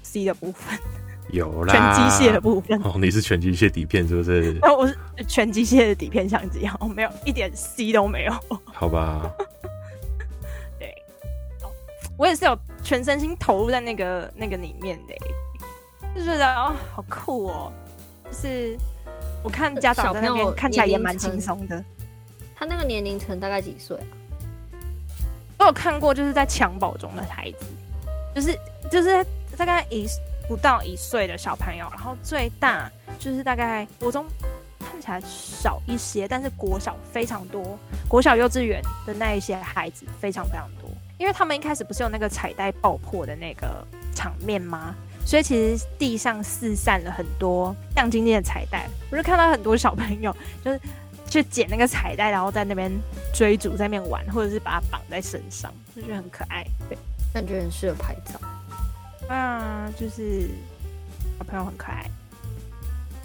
[0.03, 0.79] C 的部分。
[1.31, 2.81] 有啦，全机械的部分。
[2.81, 4.57] 哦，你是全机械底片是不是？
[4.61, 4.97] 那我是
[5.27, 8.33] 全机械的底片相机，哦，没有一点 C 都没有。
[8.65, 9.29] 好吧。
[10.79, 10.95] 对，
[12.17, 15.13] 我也是有全身心投入在那个那个里面的，
[16.15, 17.73] 就觉得哦，好酷哦。
[18.29, 18.77] 就是
[19.43, 21.83] 我看家长在那边看起来也蛮轻松的。
[22.61, 24.13] 他那个年龄层大概几岁啊？
[25.57, 27.65] 我有看过，就是在襁褓中的孩子，
[28.35, 28.55] 就是
[28.91, 29.25] 就是
[29.57, 30.05] 大概一
[30.47, 32.87] 不到一岁的小朋友，然后最大
[33.17, 34.27] 就是大概国中
[34.79, 37.75] 看起来少一些，但是国小非常多，
[38.07, 40.87] 国小幼稚园的那一些孩子非常非常多，
[41.17, 43.83] 因为他们一开始不是有那个彩带爆破的那个
[44.13, 44.93] 场面吗？
[45.25, 50.31] 所以其实地上四散了很多亮晶晶的彩带，我就看到很多小朋友
[50.63, 50.79] 就是。
[51.31, 52.91] 去捡那个彩带，然后在那边
[53.33, 56.65] 追逐，在那边玩，或者是把它绑在身上，就觉得很可爱。
[56.89, 56.97] 对，
[57.33, 59.33] 感觉很适合拍照。
[59.33, 60.49] 啊，就是
[61.37, 62.05] 小朋友很可爱。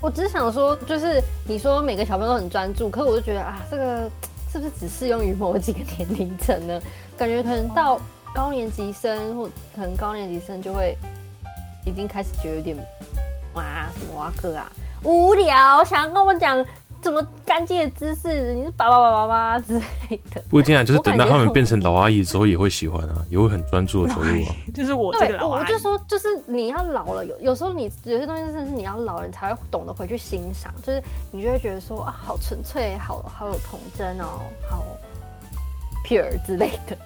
[0.01, 4.09] 我只是想说，就是你说每个小朋友都很专注，可是我就觉得啊，这个
[4.53, 6.81] 是不是只适用于某几个年龄层呢？
[7.19, 8.01] 感觉可能到
[8.33, 10.97] 高年级生，或可能高年级生就会
[11.85, 12.77] 已经开始觉得有点
[13.55, 14.71] 哇什么哇哥啊
[15.03, 16.65] 无聊，想要跟我讲。
[17.03, 18.53] 什么干净的姿势？
[18.55, 20.43] 你是爸爸爸爸妈之类的？
[20.51, 24.55] 不一定啊，就是等到他们变成老阿姨之后，也会喜欢啊，也会很专注的投入啊。
[24.75, 34.85] 就是我这个老阿姨，我就说，就是你要老了，有有时候你有些东西真的是你要老了，你才会懂得回去欣赏，就是你就会觉得说啊，好纯粹，好好有童真哦，好
[36.05, 36.99] pure 之类的。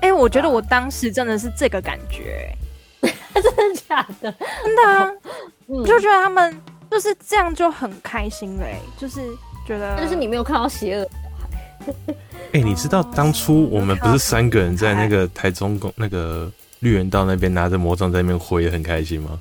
[0.00, 2.52] 哎、欸，我觉得我当时真的是这个感觉，
[3.00, 4.34] 真的假的？
[4.64, 5.12] 真的啊，
[5.66, 6.60] 我 就觉得他们。
[6.90, 9.20] 就是这样就很开心嘞，就是
[9.66, 12.14] 觉得，就是你没有看到邪恶小孩。
[12.52, 19.38] 哎、欸，你知道当初我们不是三个人在那个台中公那个绿园道那边拿着魔杖在那边挥的很开心吗？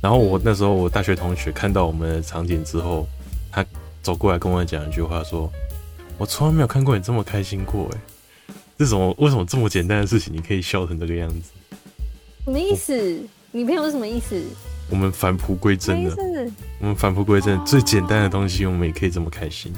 [0.00, 3.06] 然后我那时候我大学同学看到我们的场景之后，
[3.50, 3.64] 他
[4.02, 5.50] 走过来跟我讲一句话，说
[6.16, 11.50] ：“我从来没有看过你这么开心过。”哎，这种为什么这么简单的事情你可以笑成这个样子？
[12.44, 13.22] 什么意思？
[13.52, 14.42] 你朋友是什么意思？
[14.90, 16.16] 我们返璞归真的，
[16.80, 19.72] 我们返璞归真，最简单的东西，我们也可以这么开心。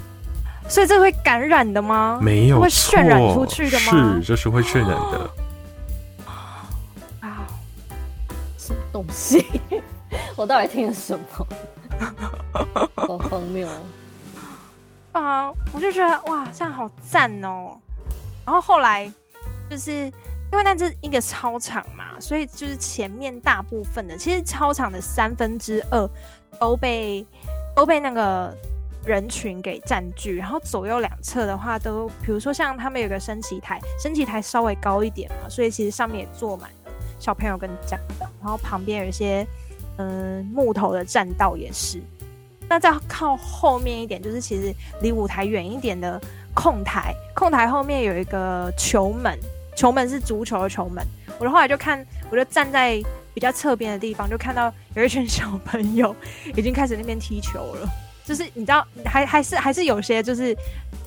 [0.68, 2.18] 所以这会感染的吗？
[2.22, 4.18] 没有，会渲染出去的吗？
[4.20, 5.30] 是，就是会渲染的。
[7.20, 7.46] 啊，
[8.56, 9.44] 什么东西？
[10.34, 11.46] 我到底听了什么？
[12.94, 13.68] 好荒谬
[15.12, 15.50] 啊！
[15.72, 17.76] 我就觉得哇，这样好赞哦。
[18.46, 19.12] 然后后来
[19.68, 20.10] 就是。
[20.52, 26.08] 因为那是一个操场嘛，所以就是前面大部分的，其实操场的三分之二
[26.60, 27.26] 都被
[27.74, 28.54] 都被那个
[29.02, 39.46] 人群给占据，然后左右两侧的话都，比如说像他们有个升旗台，升旗台稍微高一点嘛，所以其实上面也坐满了小朋友跟家长，然后旁边有一些
[39.96, 41.98] 嗯木头的栈道也是。
[42.68, 46.20] 那再靠后面一点，就是其实离舞台远一点的
[46.54, 49.38] 控台，控台后面有一个球门。
[49.74, 51.04] 球门是足球的球门，
[51.38, 53.02] 我后来就看，我就站在
[53.34, 56.14] 比较侧边的地方，就看到有一群小朋友
[56.54, 57.88] 已经开始那边踢球了。
[58.24, 60.56] 就是你知道，还还是还是有些就是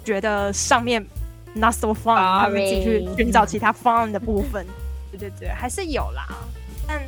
[0.04, 1.04] 觉得上面
[1.54, 4.66] not so fun，他们自己去寻找其他 fun 的部分。
[5.12, 6.28] 对对对，还是有啦。
[6.88, 7.02] 但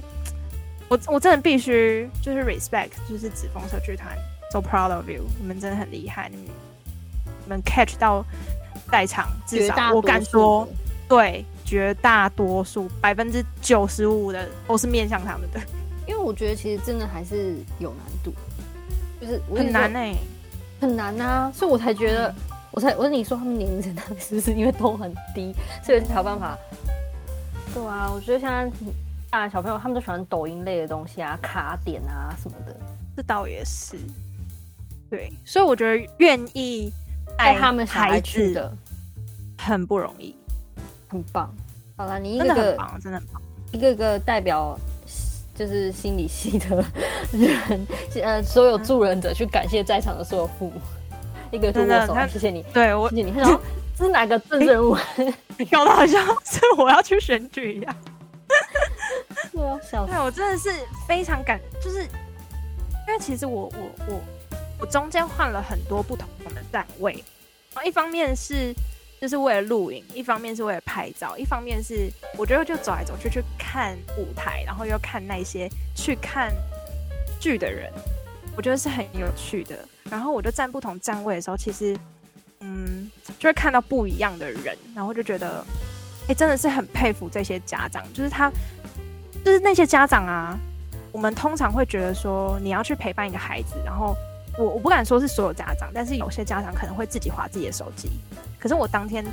[0.88, 4.18] 我我真的必须就是 respect，就是紫风社剧团
[4.52, 6.46] ，so proud of you，你们真的很厉害，你们
[7.44, 8.24] 你们 catch 到
[8.90, 10.66] 在场，至少我敢说。
[11.08, 15.60] 对，绝大多数百分之九十五的都是面向他们的，
[16.06, 18.34] 因为我觉得其实真的还是有难度，
[19.22, 20.18] 就是很难哎、欸，
[20.82, 22.36] 很难啊，所以我才觉得，嗯、
[22.72, 26.58] 我才我跟你说他们年龄层他们是不是因为都很低，所以才有办法。
[27.74, 28.70] 对啊，我觉得像
[29.30, 32.76] 啊小朋友他们都喜欢抖音类的东西啊，卡点啊什么的，
[33.16, 33.98] 这倒也是。
[35.10, 36.92] 对，所以我觉得愿意
[37.38, 38.76] 带他们孩子的
[39.58, 40.36] 很不容易。
[41.08, 41.54] 很棒，
[41.96, 43.42] 好了，你一个个真的很棒，真的很棒，
[43.72, 44.78] 一个个代表
[45.56, 46.84] 就是心理系的
[47.32, 47.88] 人，
[48.22, 50.82] 呃，所有助人者去感谢在场的所有父母，
[51.52, 53.32] 一个个握手，谢谢你，对我，谢谢你。
[53.32, 53.62] 他说
[53.98, 54.96] 这是哪个政治人物？
[55.72, 57.96] 搞得好像是我要去选举一样。
[59.52, 60.12] 对啊，笑死！
[60.12, 60.70] 对，我真的是
[61.08, 64.22] 非常感，就是因为其实我我我
[64.82, 67.14] 我中间换了很多不同的站位，
[67.74, 68.76] 然后一方面是。
[69.20, 76.54] 就是为了录影，一方面是为了拍照，一方面是我觉得就走来走去去看舞台，然后又看那些去看
[77.40, 77.92] 剧的人，
[78.56, 79.78] 我觉得是很有趣的。
[80.10, 81.98] 然后我就站不同站位的时候，其实
[82.60, 83.10] 嗯，
[83.40, 85.66] 就会看到不一样的人，然后就觉得，
[86.28, 88.52] 哎、真的是很佩服这些家长，就是他，
[89.44, 90.58] 就是那些家长啊，
[91.12, 94.16] 我们通常会觉得说，你要去陪伴一个孩子，然后
[94.58, 98.10] 我我不敢说是所有家长，但是有些家长可能会自己划自己的手机。
[98.60, 99.24] 可是我当天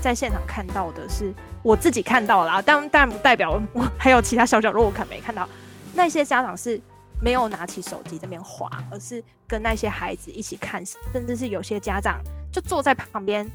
[0.00, 5.48] 在现场看到的是我自己看到了，但但不代表我还有其他小角落我可没看到。
[5.94, 6.80] 那些家长是
[7.20, 12.20] 没有拿起手机这边划，而是跟那些孩子一起看，甚至是有些家长
[12.50, 13.48] 就坐在旁边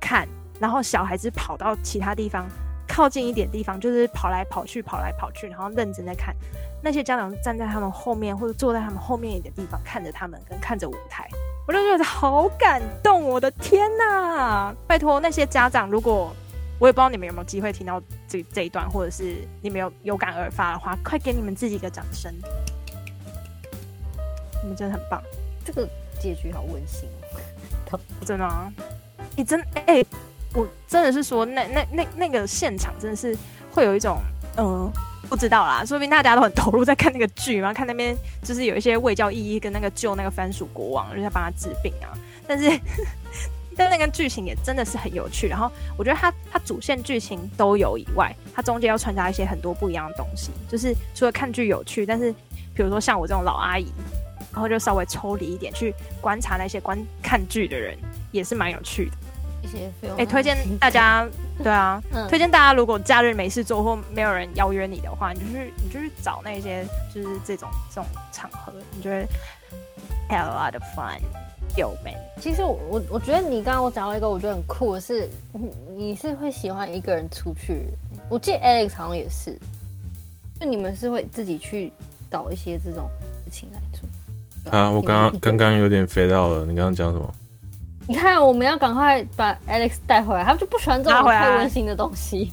[0.00, 0.26] 看，
[0.58, 2.48] 然后小孩子跑到其他地方
[2.92, 6.36] 靠近一点地方，就是跑来跑去，跑来跑去，然后认真在看。
[6.82, 11.26] 那些家长站在他们后面，或者坐在他们后面一点地方，看着他们，跟看着舞台，
[11.66, 13.22] 我就觉得好感动。
[13.24, 14.74] 我的天呐！
[14.86, 16.34] 拜托那些家长，如果
[16.78, 22.30] 我也不知道你们有没有机会听到这这一段，或者是你们有有感而发的话，快给你们自己一个掌声。
[24.62, 25.22] 你们真的很棒，
[25.64, 25.88] 这个
[26.20, 27.08] 结局好温馨，
[28.26, 28.70] 真的吗？
[29.34, 30.06] 你真哎、欸，
[30.54, 33.36] 我真的是说，那那那那个现场真的是
[33.70, 34.18] 会有一种
[34.56, 34.66] 嗯。
[34.66, 34.92] 呃
[35.28, 42.12] 不知道啦，说不定大家都很投入在看那个剧嘛， 看那边就是有一些卫教意义，跟那个救那个番薯国王，就是帮他治病啊。
[42.46, 42.78] 但是，
[43.74, 45.48] 但那个剧情也真的是很有趣。
[45.48, 50.50] 然后，我觉得它它主线剧情都有以外，它中间要穿插一些很多不一样的东西。
[50.68, 52.30] 就是除了看剧有趣，但是
[52.74, 53.90] 比如说像我这种老阿姨，
[54.52, 57.96] 然后就稍微抽离一点去观察那些观看剧的人，
[58.32, 59.12] 也是蛮有趣的。
[59.62, 61.26] 一些哎、欸，推荐大家，
[61.62, 66.84] 对啊，嗯、推荐大家，如果假日没事做或没有人邀约你的话，你就去，你就去找那些
[67.14, 69.26] 就是这种这种场合，你就会
[70.28, 71.20] have a lot of fun，
[71.76, 72.14] 有没？
[72.40, 75.28] 其实我我我觉得你刚刚我讲到一个我觉得很酷的是，
[75.96, 77.86] 你是会喜欢一个人出去，
[78.28, 79.56] 我记得 Alex 好像也是，
[80.60, 81.92] 就你们是会自己去
[82.30, 83.08] 找一些这种
[83.44, 84.76] 事情来做。
[84.76, 87.34] 啊，我刚刚刚刚有点飞到了，你刚刚讲什么？
[88.08, 92.52] 你看，我们要赶快把 Alex 带回来，他们就不喜欢这种太温馨的东西。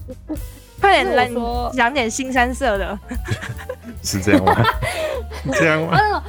[0.80, 2.98] 快点来 说，讲点新三色的。
[4.04, 4.64] 是这样吗？
[5.54, 6.24] 这样吗？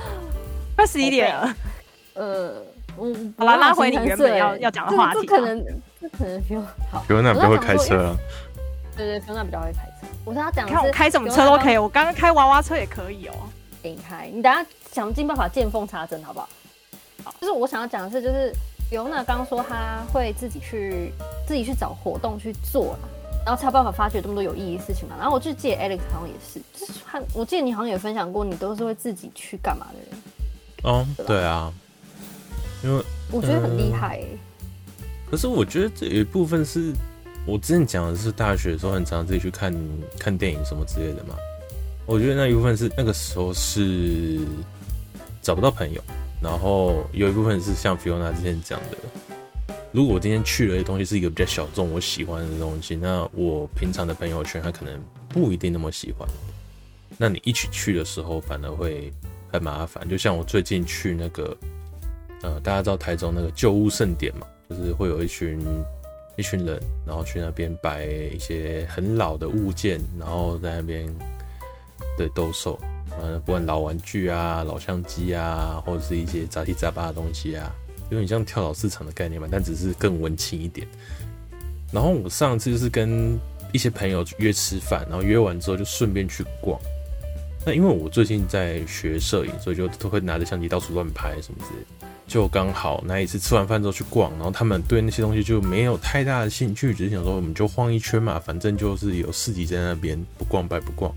[0.74, 1.54] 快十一点了。
[2.14, 2.62] 呃，
[2.96, 3.06] 我
[3.38, 5.20] 好了，拉回你原本要要讲的话题。
[5.20, 5.64] 这可能，
[6.00, 7.04] 这可能比我好。
[7.06, 8.16] 比如那比较会开车啊。
[8.96, 10.06] 对对，比如那比较会开车。
[10.24, 13.34] 我说他讲，看我开什么车都可以，我刚刚开娃娃车也可以哦。
[13.82, 16.48] 给你开，你等下想尽办法见缝插针，好不好？
[17.24, 18.52] 好，就是我想要讲的是，就是。
[18.90, 21.12] 比如那刚说他会自己去
[21.46, 22.98] 自己去找活动去做，
[23.46, 25.14] 然后才有办法发掘这么多有意义的事情嘛。
[25.16, 30.22] 然后我就记得 Alex 好像也是，就是他，我记得你好像也分享过，你都是会自己去干嘛的人。
[30.82, 31.72] 哦，对，对啊，
[32.82, 34.26] 因为我觉得很厉害、欸
[34.98, 35.06] 呃。
[35.30, 36.92] 可是我觉得这有一部分是
[37.46, 39.72] 我之前讲的是大学的时候很常自己去看
[40.18, 41.36] 看电影什么之类的嘛。
[42.06, 44.40] 我觉得那一部分是那个时候是
[45.40, 46.02] 找不到朋友。
[46.42, 48.96] 然后有一部分是像 Fiona 之前讲的，
[49.92, 56.28] 如果我今天去了的东西是一个比较小众、我喜欢的东西，那我平常的朋友圈他可能不一定那么喜欢。
[57.18, 59.12] 那你一起去的时候，反而会
[59.52, 60.08] 很麻烦。
[60.08, 61.56] 就像我最近去那个，
[62.42, 65.60] 呃，大家知道台中那个旧物盛典嘛，就是会有一群
[66.36, 71.06] 一群人，然后去那边摆一些很老的物件，然后在那边
[72.16, 72.78] 对兜售。
[73.18, 77.72] 嗯，不管老玩具啊、老相机啊，或者是一些杂七杂八的东西啊，
[78.10, 80.86] 有点像跳蚤市场的概念嘛，但只是更文青一点。
[81.92, 83.38] 然后我上次就是跟
[83.72, 86.80] 一些朋友约吃饭，然后约完之后就顺便去逛。
[87.66, 92.06] 那因为我最近在学摄影，所以就都会拿着相机到处乱拍什么之类的。
[92.26, 101.12] 就刚好那一次吃完饭之后去逛，然后他们对那些东西就没有太大的兴趣，只是想说我们就晃一圈嘛，反正就是有市集在那边，不逛白不逛。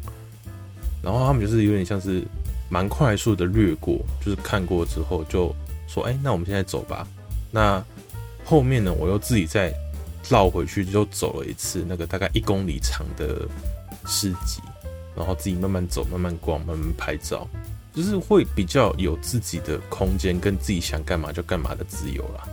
[1.03, 2.23] 然后他们就是有点像是
[2.69, 5.53] 蛮快速的掠过，就是看过之后就
[5.87, 7.05] 说：“哎，那我们现在走吧。”
[7.51, 7.83] 那
[8.45, 9.71] 后面呢，我又自己再
[10.29, 13.47] 绕回去，就走了一次那个大概一公里长的
[14.07, 14.61] 市集，
[15.15, 17.47] 然后自己慢慢走、慢慢逛、慢慢拍照，
[17.93, 22.47] 就是会比较有自己的空间，跟自己想干嘛就干嘛的自由啦。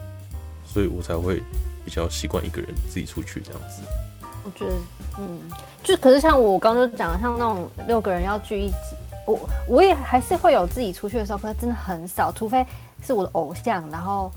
[0.66, 1.40] 所以我才会
[1.84, 3.82] 比较习惯一个人自己出去这样子。
[4.44, 4.74] 我觉得，
[5.18, 5.40] 嗯，
[5.82, 8.76] 就可是像我刚刚就讲的，像那种六个人要聚一起，
[9.26, 9.38] 我
[9.68, 12.66] 我也还是会有自己出去的时候，可是真的很少，除非
[13.02, 14.30] 是我的偶像，然后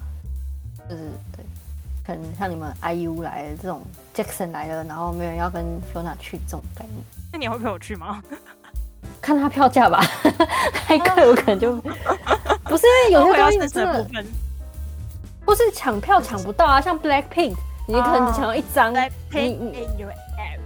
[0.89, 1.01] 就是
[1.36, 1.45] 对，
[2.06, 3.82] 可能像你们 IU 来的这种
[4.14, 7.04] ，Jackson 来了，然后没有人要跟 Fiona 去这种概念。
[7.32, 8.22] 那你会陪我去吗？
[9.22, 10.04] 看他票价吧，
[10.74, 11.76] 太贵我可能就
[12.66, 14.26] 不是因为有些东西真的，
[15.45, 17.56] 不是抢票抢不到啊，像 Blackpink。
[17.86, 19.88] 你可能只想要一张，你你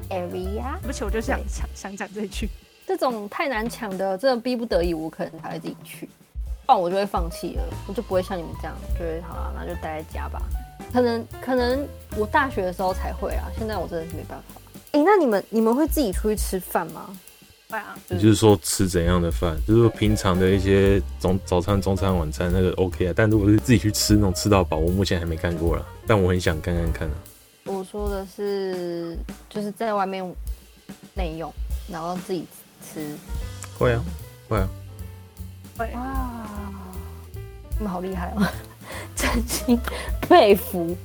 [0.10, 2.50] area，对不起，我就想想想讲这一句。
[2.86, 6.06] 这种太难抢的，真的逼不得已，我可能才会自己去，
[6.66, 10.42] 不然我就会放弃了，我就不会像你们这样，就会好了，那就待在家吧。
[10.94, 14.62] 可能可能我大学的时候才会啊，现在我真的是没办法。
[14.92, 17.10] 哎、欸，那你们你们会自己出去吃饭吗？
[17.70, 23.14] 对啊，也就是说吃怎样的饭，就是说平常的一些中早餐、中餐、晚餐那个 OK 啊。
[23.16, 27.14] 但如果是自己去吃那种吃到饱，我目前还没干过啦，但我很想干干看啊。
[27.66, 29.18] 我说的是，
[29.50, 30.24] 就是在外面
[31.14, 31.54] 内用，
[31.92, 32.46] 然后自己
[32.82, 33.16] 吃。
[33.78, 34.04] 会啊，
[34.48, 34.70] 会啊，
[35.78, 35.86] 会。
[35.94, 36.50] 哇，
[37.78, 38.48] 你们好厉害哦！
[39.14, 39.78] 真心
[40.22, 40.96] 佩服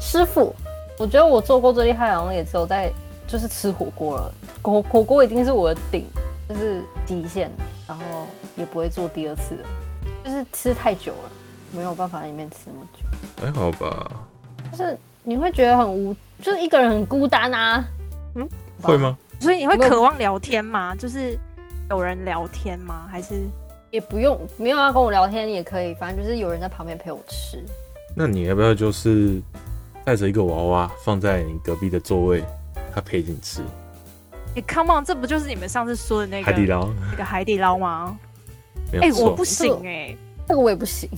[0.00, 0.52] 师傅。
[0.98, 2.92] 我觉得我做过最厉害，好像也只有在
[3.28, 4.34] 就是吃火锅了。
[4.62, 6.04] 火火锅一定是我的顶，
[6.48, 7.48] 就是底线，
[7.86, 8.02] 然后
[8.56, 9.68] 也不会做第二次了。
[10.24, 11.30] 就是吃太久了，
[11.70, 13.44] 没有办法在里面吃那么久。
[13.46, 14.10] 还好吧。
[14.72, 14.98] 就是。
[15.24, 17.84] 你会觉得很无，就是一个人很孤单啊。
[18.34, 18.48] 嗯，
[18.80, 19.14] 会吗？
[19.40, 20.94] 所以你会渴望聊天吗？
[20.94, 21.38] 就是
[21.90, 23.06] 有人聊天吗？
[23.10, 23.46] 还是
[23.90, 27.62] 也不用，没有要跟我聊天也可以，反正就是有人在旁边陪我吃。
[28.16, 29.38] 那你要不要就是
[30.02, 32.42] 带着一个娃娃放在你隔壁的座位，
[32.94, 33.62] 他陪着你吃？
[34.54, 36.88] 你、欸、Come on，这不就是你们上次说的那个海底捞？
[37.10, 38.18] 那个海底捞吗？
[38.92, 41.08] 哎、欸，我不行哎、欸，这个我也不行。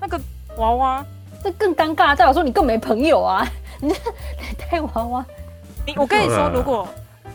[0.00, 0.20] 那个
[0.56, 1.06] 娃娃。
[1.40, 3.46] 这更尴尬，代表说你更没朋友啊！
[3.80, 3.94] 你
[4.58, 5.24] 带娃娃，
[5.86, 6.88] 你我跟你说，如果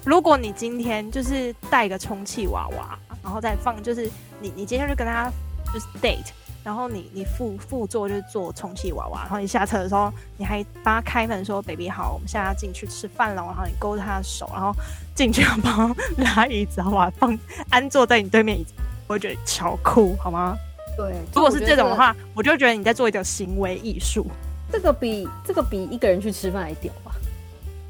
[0.03, 4.11] 如果你今天就是带个充气娃娃，然后再放，就是
[4.41, 5.31] 你你今天就跟他
[5.73, 6.31] 就是 date，
[6.63, 14.73] 然后你你副副座就是坐充气娃娃，然后你下车的时候你还帮他开门说 baby 好，我们现在要进去吃饭了，然后你勾着他的手，然后
[15.13, 17.37] 进去要帮他拉椅子，然后把他放
[17.69, 18.73] 安坐在你对面椅子，
[19.07, 20.57] 我会觉得超酷，好吗？
[20.95, 24.25] 对，如果是这种的话，我就觉得你在做一个行为艺术。
[24.71, 27.11] 这个比这个比一个人去吃饭还屌吧？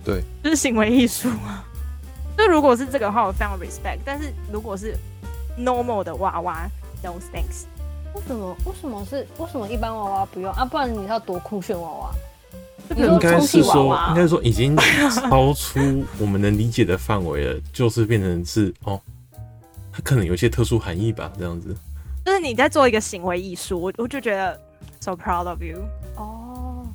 [0.04, 1.64] 对，就是行为艺术啊。
[2.36, 4.00] 就如果是这个的话，我非常 respect。
[4.04, 4.98] 但是如果是
[5.58, 6.68] normal 的娃娃
[7.04, 7.66] ，no thanks。
[8.16, 8.55] 为什么？
[8.66, 9.28] 为什么是？
[9.38, 10.64] 为什么一般娃娃不用啊？
[10.64, 12.11] 不然你要多酷炫娃娃？
[12.95, 14.76] 应该是说，应该是说已经
[15.09, 15.80] 超出
[16.20, 18.99] 我们能理解的范围了，就是变成是哦，
[19.91, 21.76] 它可能有些特殊含义吧，这样子。
[22.26, 24.59] 就是你在做一个行为艺术，我我就觉得
[24.99, 25.80] so proud of you。
[26.18, 26.86] 哦，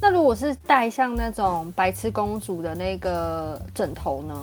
[0.00, 4.34] 那如果是带像那种白痴公主的那个枕头呢？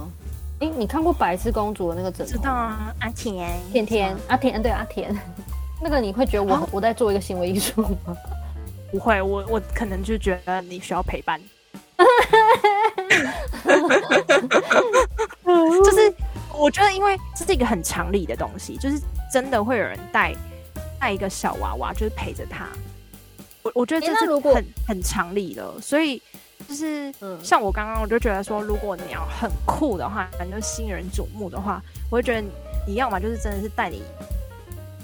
[0.60, 2.32] 哎、欸，你看过白痴公主的那个枕头？
[2.34, 5.14] 知道啊，阿田，甜甜，阿田，对阿田。
[5.82, 8.16] 那个你会觉得我、啊、我在做一个行为艺术吗？
[8.92, 11.42] 不会，我我可能就觉得你需要陪伴。
[15.46, 16.14] 就是
[16.54, 19.00] 我觉得，因为这是一个很常理的东西，就是。
[19.32, 20.36] 真的会有人带
[21.00, 22.68] 带一个小娃娃，就是陪着他。
[23.64, 26.22] 我我觉得这是很很常理的，所以
[26.68, 32.44] 就是像我刚刚，我就觉得说，如果你要很酷的话，反正新人瞩目的话，我会觉得
[32.86, 34.04] 你要么就是真的是带你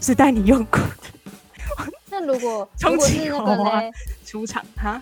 [0.02, 1.90] 是带你用过的。
[2.10, 3.92] 那如果 如果是那个呢？
[4.26, 5.02] 出场哈？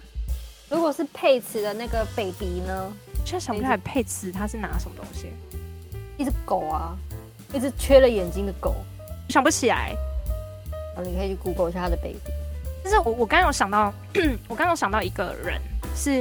[0.70, 2.92] 如果是佩慈的那个 baby 呢？
[3.24, 5.32] 现在想不起来佩慈他是拿什么东西？
[6.18, 6.96] 一只狗啊，
[7.54, 8.76] 一只缺了眼睛的狗。
[9.30, 9.96] 想不起来，
[10.96, 12.20] 哦，你可以去 Google 一下他的 baby。
[12.84, 13.92] 但是我我刚刚有想到，
[14.48, 15.60] 我刚刚有想到一个人
[15.96, 16.18] 是，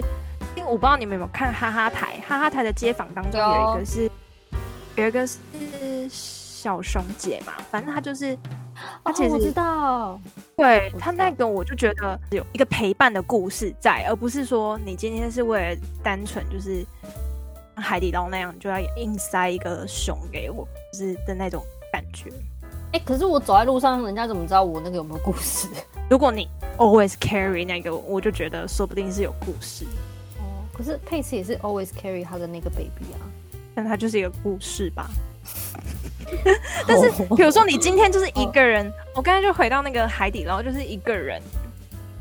[0.56, 4.10] 因为我不知道你们有没有看哈哈台，哈哈台的街访当中有一个是，
[4.96, 5.38] 有一个是
[6.64, 8.34] 小熊姐嘛，反正他就是，
[9.04, 10.20] 他其实、哦、我知道，
[10.56, 16.82] 对他那个我就觉得有一个陪伴的故事在，而不是说你今天是为了单纯就是
[17.74, 21.62] 海底捞那样就要硬塞一个熊给我，就是的那种
[21.92, 22.32] 感觉。
[22.92, 25.68] 哎、可是我走在路上，人家怎么知道我那个有没有故事？
[26.08, 26.48] 如果你
[26.78, 29.84] always carry 那个，我就觉得说不定是有故事。
[30.38, 33.20] 哦，可是佩奇也是 always carry 他的那个 baby 啊，
[33.74, 35.10] 但他就是一个故事吧。
[36.86, 41.40] 但是，比如说你今天就是一个人，我刚才就回到那个海底捞，就是一个人，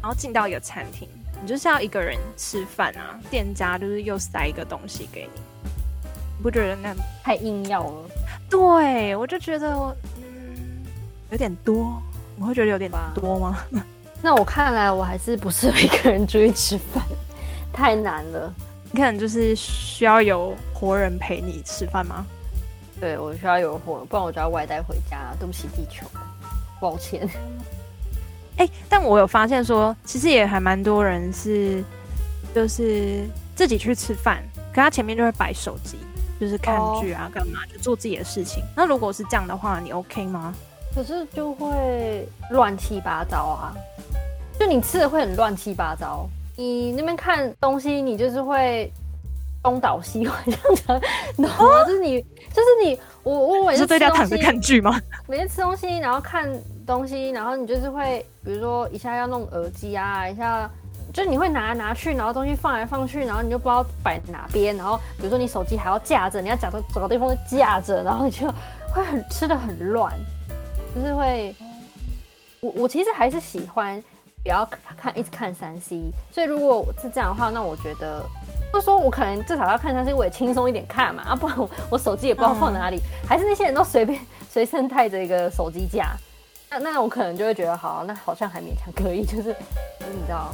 [0.02, 1.08] 然后进到一个餐厅，
[1.42, 5.42] 你就是要一个人吃饭啊，店家就是又塞一个东西给你，
[6.38, 8.10] 你不觉得那太硬要了？
[8.50, 9.96] 对，我就觉得我。
[11.32, 12.00] 有点多，
[12.38, 13.66] 我会觉得有点多吗？
[14.22, 17.04] 那我看来我还是不适合一个人出去吃饭，
[17.74, 18.54] 太难了。
[18.92, 22.24] 你可能就是需要有活人陪你吃饭吗？
[23.04, 25.36] 对，我需要有火，不然我就要外带回家。
[25.38, 26.08] 对不起地球，
[26.80, 27.28] 抱歉。
[28.56, 31.84] 哎、欸，但我有发现说，其实也还蛮多人是，
[32.56, 33.28] 就是
[33.58, 34.42] 自己去吃饭，
[34.74, 35.98] 可他前面就会摆手机，
[36.40, 37.54] 就是看剧啊，干、oh.
[37.54, 38.64] 嘛就做自己的事情。
[38.74, 40.56] 那如果是这样的话，你 OK 吗？
[40.96, 43.76] 可是就会乱七八糟啊！
[44.58, 46.26] 就你吃的会很乱七八糟。
[46.56, 48.90] 你那边看东西，你就是会
[49.64, 50.84] 东倒西歪这样子，
[51.38, 51.84] 懂吗？
[51.88, 55.00] 就是你，就是你，我我每次在家躺着看剧吗？
[55.26, 56.48] 每天吃东西，然后看
[56.86, 60.70] 东西，然后你就是会，比如说一下要弄耳机啊，一下
[61.14, 68.46] 就是你会拿来拿去，然后东西放来放去，然后你就不知道摆哪边，然后比如说你手机还要架着，你要找个找个地方架着，然后你就
[68.94, 70.14] 会很吃的很乱，
[70.94, 71.56] 就是会，
[72.60, 74.04] 我我其实还是喜欢
[74.44, 76.02] 不要看一直看三 C，
[76.34, 78.22] 所以如果是这样的话，那我觉得。
[78.74, 84.20] 就说，我可能至少要看它，是我也轻松一点看嘛，啊，不然我我手机也不知道放哪里，嗯、还是那些人都随便
[84.50, 86.16] 随身带着一个手机架，
[86.70, 89.56] 那那我可能就会觉得好，那好像还勉强可以，就是
[90.00, 90.54] 你知道，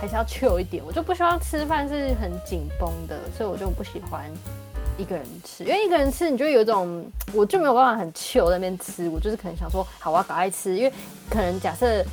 [0.00, 4.24] 还是要 chill 一点，我就不希望吃饭是很紧绷的，所以我就不喜欢
[4.98, 10.92] 一个人吃，因为一个人吃，你就会有一种，我就没有办法很 chill 在那边吃，我就是可能想说，好，我要赶快吃，因为
[11.30, 12.04] 可能假设。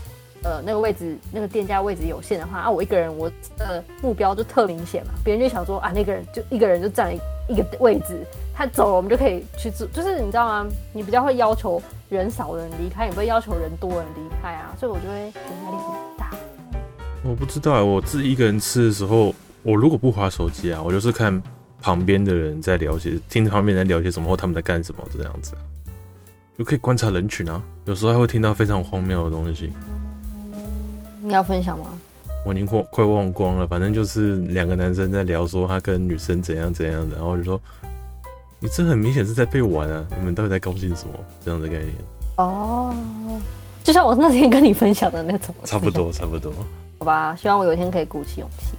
[0.43, 5.13] 呃，那个位置，那个店家位置有限的话啊，我一个人，我的目标就特明显嘛。
[5.23, 9.87] 别人就想说啊，那个人就一个人就占了一个位置，他走了，我们就可以去做。
[9.87, 10.69] 就是你知道吗？
[10.91, 14.75] 你比较会要求人少的人离开，你不会要求人多的人离开啊。
[14.77, 16.29] 所以我就会觉得压力很大。
[17.23, 21.41] 我不知道，我自己一个人吃的时候，我如果不划手机啊，我就是看
[21.81, 25.53] 旁边的人在聊些，听旁边人在聊些什么，或他们在干什么这样子，
[26.57, 27.63] 就可以观察人群啊。
[27.85, 29.71] 有时候还会听到非常荒谬的东西。
[31.23, 31.85] 你要分享吗？
[32.45, 37.57] 我已经快快忘光了，反正就是两个男生在聊，说他跟女生怎样怎样的，然后我就说，
[38.59, 40.05] 你这很明显是在被玩啊！
[40.19, 41.13] 你们到底在高兴什么？
[41.45, 41.93] 这样的概念。
[42.35, 42.93] 哦，
[43.81, 45.55] 就像我那天跟你分享的那种。
[45.63, 46.51] 差不多，差不多。
[46.99, 48.75] 好吧，希望我有一天可以鼓起勇气。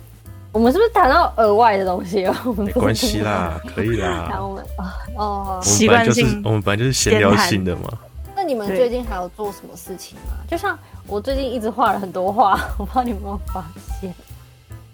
[0.53, 2.37] 我们是不是谈到额外的东西了？
[2.59, 4.39] 没关系啦，可以啦。
[4.43, 7.91] 我们啊，哦，习惯性，我们本来就是闲聊性的嘛。
[8.37, 10.45] 那你们最近还有做什么事情吗？
[10.47, 10.79] 就像。
[11.07, 13.65] 我最近一直画了很多画， 我不知道你有没有发
[14.01, 14.13] 现？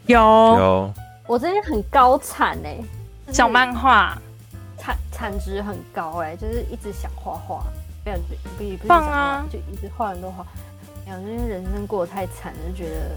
[0.06, 0.92] 有有。
[1.26, 2.70] 我最近很高产哎、
[3.26, 4.20] 欸，小漫画
[4.76, 7.62] 产产值很高哎、欸，就是一直想画画，
[8.02, 8.18] 不想
[8.58, 10.44] 不不放啊，就一直画很多画。
[11.06, 13.16] 哎呀，因为人生过得太惨了，就觉得，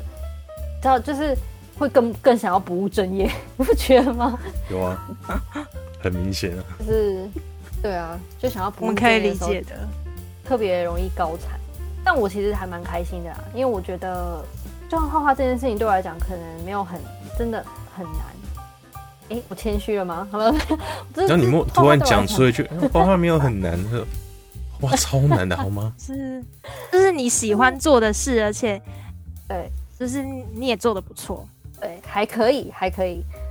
[0.81, 1.35] 知道就是
[1.79, 3.25] 会更更想要不务正业，
[3.57, 4.37] 你 不觉得吗？
[4.69, 5.07] 有啊，
[5.99, 6.63] 很明显啊。
[6.77, 7.27] 就是，
[7.81, 8.93] 对啊，就想要不务正业。
[8.93, 9.75] 我们可以理解的，
[10.45, 11.59] 特别容易高产。
[12.03, 14.43] 但我其实还蛮开心的啊，因为我觉得，
[14.89, 16.99] 就像画画这件事情对我来讲，可能没有很
[17.37, 17.63] 真的
[17.95, 18.21] 很难。
[19.29, 20.27] 哎、欸，我谦虚了吗？
[20.31, 20.53] 好了，
[21.15, 23.79] 让你莫突然讲出一句画画没有很难，
[24.81, 25.93] 哇超难的好吗？
[25.97, 26.43] 是，
[26.91, 28.81] 就是你喜欢做的事，而且，
[29.47, 31.47] 对，就是你也做的不错，
[31.79, 33.42] 对，还可以，还可以，对。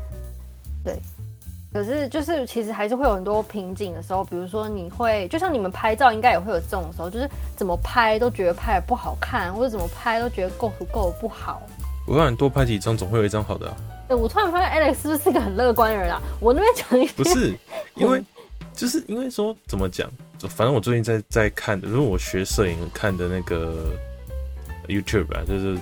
[1.72, 11.62] 可是，就是其实还是会有很多瓶颈的时候，比如说你会，就像你们拍照应该也会有这种时候，就是怎么拍都觉得拍得不好看，或者怎么拍都觉得构图构得不好。
[12.06, 13.76] 我让你多拍几张，总会有一张好的啊。
[14.06, 16.20] 对，我突然发现 Alex 是不是一个很乐观的人啊？
[16.40, 17.54] 我那边讲一不是，
[17.96, 18.22] 因为
[18.74, 20.10] 就是因为说怎么讲，
[20.40, 23.86] 反正我最近在在看的，如果我学摄影看的那个
[24.88, 25.78] YouTube 啊，就是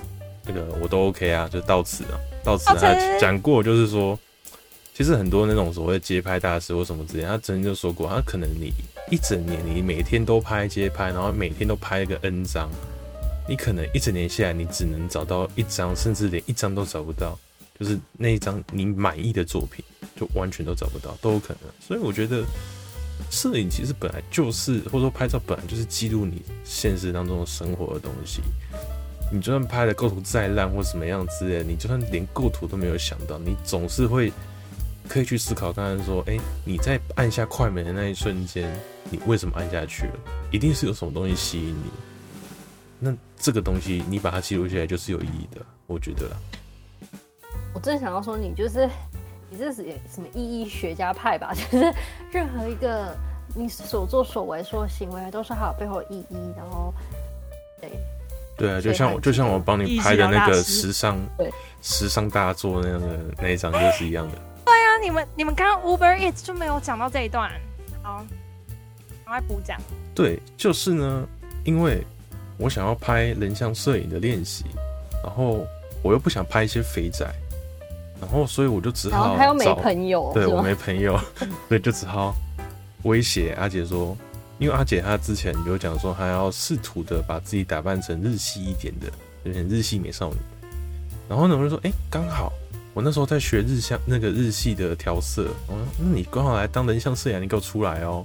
[0.47, 2.15] 那个我都 OK 啊，就是到此啊，
[2.45, 4.17] 到此他讲过，就是说。
[4.93, 8.71] 其实很多那种所谓街拍大师或什么之类，他曾经就说过，他可能你
[9.11, 12.69] 一整年你每天都拍街拍，然后每天都拍一个 N 张，
[13.49, 17.39] 你可能一整年下来你只能找到一张，甚至连一张都找不到，
[17.79, 19.83] 就是那一张你满意的作品，
[20.17, 21.73] 就完全都找不到，都有可能。
[21.81, 22.45] 所以我觉得
[23.31, 28.43] 摄影其实本来就是，或者说拍照本来就是记录你现实当中的生活的东西。
[29.33, 34.31] 你就算拍的构图再烂或什么样之类，你就算连构图都没有想到，你总是会。
[35.11, 38.73] 可以去思考，刚才说，哎、欸，你在按下快门的那一瞬间，
[39.11, 40.15] 你为什么按下去了？
[40.53, 41.91] 一定是有什么东西吸引你。
[43.01, 46.37] 那这个东西，你把它记录下来，就是有意义的，我觉得啦。
[47.75, 48.89] 我真想要说，你就是
[49.51, 51.53] 你这是什么意义学家派吧？
[51.55, 51.93] 就是
[52.31, 53.13] 任何一个
[53.53, 56.37] 你所作所为、说行为，都是还有背后意义。
[56.57, 56.95] 然后，
[57.81, 57.91] 对，
[58.57, 61.51] 对啊，就像我就像我帮你拍的那个时尚对
[61.83, 64.50] 时尚大作那样的那一张，就是一样的。
[65.03, 67.51] 你们你们刚刚 Uber Eats 就没有讲到这一段，
[68.03, 68.25] 好，
[69.25, 69.81] 赶快补讲。
[70.15, 71.27] 对，就是呢，
[71.65, 72.05] 因为
[72.59, 74.65] 我想要拍人像摄影的练习，
[75.25, 75.67] 然后
[76.03, 77.27] 我又不想拍一些肥仔，
[78.21, 79.37] 然后所以我就只好。
[79.37, 81.19] 他又没朋友，对我没朋友，
[81.69, 82.35] 所以就只好
[83.05, 84.17] 威胁阿姐说，
[84.59, 89.07] 因为阿姐她之前有讲说，她要试图的把自己打扮成日系一点的，
[89.45, 90.37] 有点日系美少女。
[91.29, 92.53] 然后呢，我就说，哎、欸，刚好。
[92.93, 98.25] 我那时候在学日像那个日系的调色，我说，那你刚好来当人像摄影，你给我出来哦。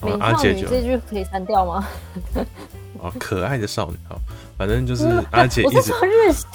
[0.00, 1.86] 然后阿姐就这句可以删掉吗？
[2.98, 4.20] 哦，可爱的少女，好，
[4.58, 6.46] 反正就是阿姐一直日系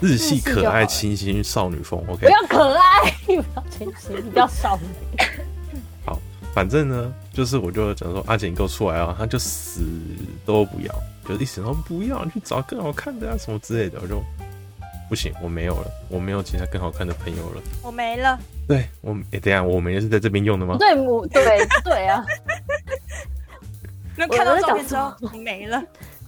[0.00, 2.26] 日系可爱清新少女风，OK。
[2.26, 4.86] 不要可爱，不要清新，你不要少女。
[6.06, 6.18] 好，
[6.54, 9.82] 反正呢，就是我就讲说阿姐你给我出来啊，她就死
[10.46, 10.94] 都不要。
[11.28, 14.20] 就一直说不要，你去找更好看的啊什么之类的，我就
[15.08, 18.38] 不行，我没有了，我没有其他更好看的朋友了，我没了。
[18.66, 20.76] 对我，哎、欸，等下，我们也是在这边用的吗？
[20.78, 21.42] 对，我 对
[21.84, 22.24] 对啊。
[24.16, 25.82] 那看到照片之后，你没了。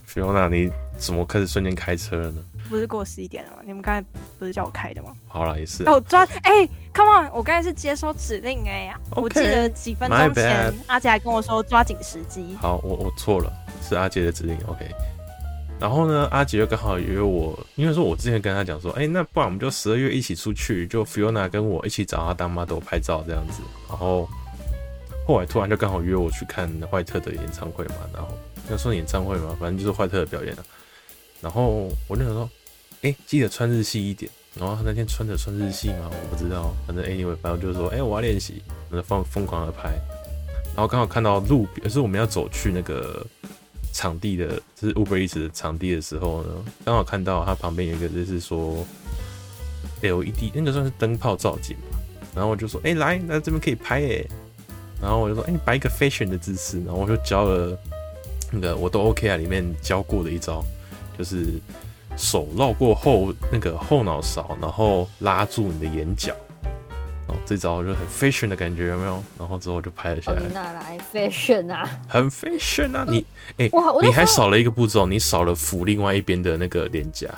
[0.06, 2.42] Fiona，你怎么开始瞬间开车了呢？
[2.68, 3.58] 不是过十一点了吗？
[3.64, 4.04] 你们刚才
[4.38, 5.12] 不是叫我开的吗？
[5.26, 5.92] 好了，也是、啊。
[5.92, 7.30] 哦，抓，哎、欸、，Come on！
[7.32, 12.56] 我刚才是接收指令哎、欸、呀，okay, 我记得几分钟前阿杰还跟我说抓紧时机。
[12.60, 13.52] 好，我我错了，
[13.82, 14.56] 是阿杰的指令。
[14.66, 14.86] OK。
[15.84, 23.60] 然后呢，阿杰又刚好约我，因为说我之前跟他讲说，哎、那不然我们就十二月一起出去，就 Fiona 跟我一起找他当 model 拍照这样子。
[23.86, 24.26] 然后
[25.26, 28.28] 后来突然就刚好约我去看坏特的演唱会嘛，然后
[28.70, 30.64] 要说演唱会嘛，反正就是坏特的表演了、啊。
[31.42, 32.48] 然后我就想说，
[33.02, 34.32] 哎、记得穿日系一点。
[34.58, 39.90] 然后他那天穿着穿日系嘛，我不知道，反正 anyway，反正就是说，哎、我要练习，我就疯疯狂的拍。
[40.68, 43.22] 然后刚好看到路边，是我们要走去那个
[43.94, 46.48] 场地的，就是 Uber Eats 的场地的时候呢，
[46.84, 48.84] 刚好看到它旁边有一个，就是说
[50.02, 51.98] LED，那个算是灯泡造景嘛。
[52.34, 54.24] 然后我就说，哎、来，那这边可以拍哎。
[55.00, 56.78] 然后我就说，哎、你摆一个 fashion 的姿势。
[56.84, 57.78] 然后我就教了
[58.50, 60.64] 那个我都 OK 啊，里面教过的一招。
[61.16, 61.60] 就是
[62.16, 66.34] 手绕过后那个后脑勺，然后拉住你的眼角，
[67.26, 69.22] 然后这招就很 fashion 的感觉，有没有？
[69.38, 70.38] 然后之后就拍了下来。
[70.40, 71.88] 哦、哪来 fashion 啊？
[72.06, 73.04] 很 fashion 啊！
[73.08, 73.24] 你
[73.58, 73.70] 哎，欸、
[74.02, 77.28] 你还少了一个步骤，你少了扶另外一边的那个脸颊。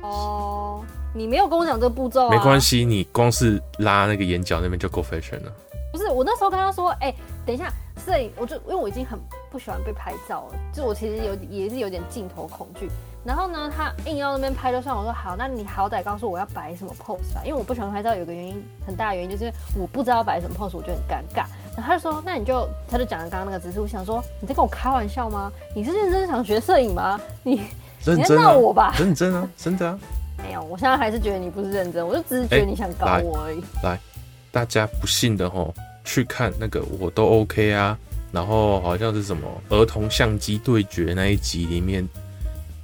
[0.00, 0.82] 哦，
[1.14, 2.30] 你没有跟我讲这个步骤、啊。
[2.30, 5.52] 没关系，你光是拉那个眼角那边就够 fashion 了。
[5.92, 7.70] 不是，我那时候跟他说，哎、欸，等一下。
[8.00, 9.18] 摄影，我就因为我已经很
[9.50, 12.88] 不喜欢被拍照了，就我其实有也是有点镜头恐惧。
[13.22, 21.44] 然后呢，他硬要那边拍就算，我说好，那你好歹告诉我要摆什么 pose 吧，因为我不喜欢拍照，有个原因很大的原因就是我不知道摆什么 pose，我觉得很尴尬。
[21.76, 25.52] 然后他就说，那你就他就讲了刚刚那个姿势，我想说你在跟我开玩笑吗？
[25.74, 27.20] 你是认真想学摄影吗？
[27.42, 27.56] 你
[28.04, 28.94] 认真、啊、你在闹我吧？
[28.98, 29.98] 认真啊，真的啊。
[30.42, 33.60] 没有，我现在还是觉得你不是认真，我就只是觉得你想搞我而已。
[33.60, 34.00] 欸、来，来，
[34.50, 35.70] 大家不信的齁。
[36.12, 37.96] 去看那个我都 OK 啊，
[38.32, 42.06] 然后好像是什么儿童相机对决那一集里面，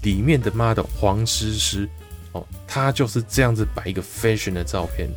[0.02, 1.88] 里面的妈的黄诗诗
[2.30, 5.08] 哦，她就是这样子摆一个 fashion 的照片，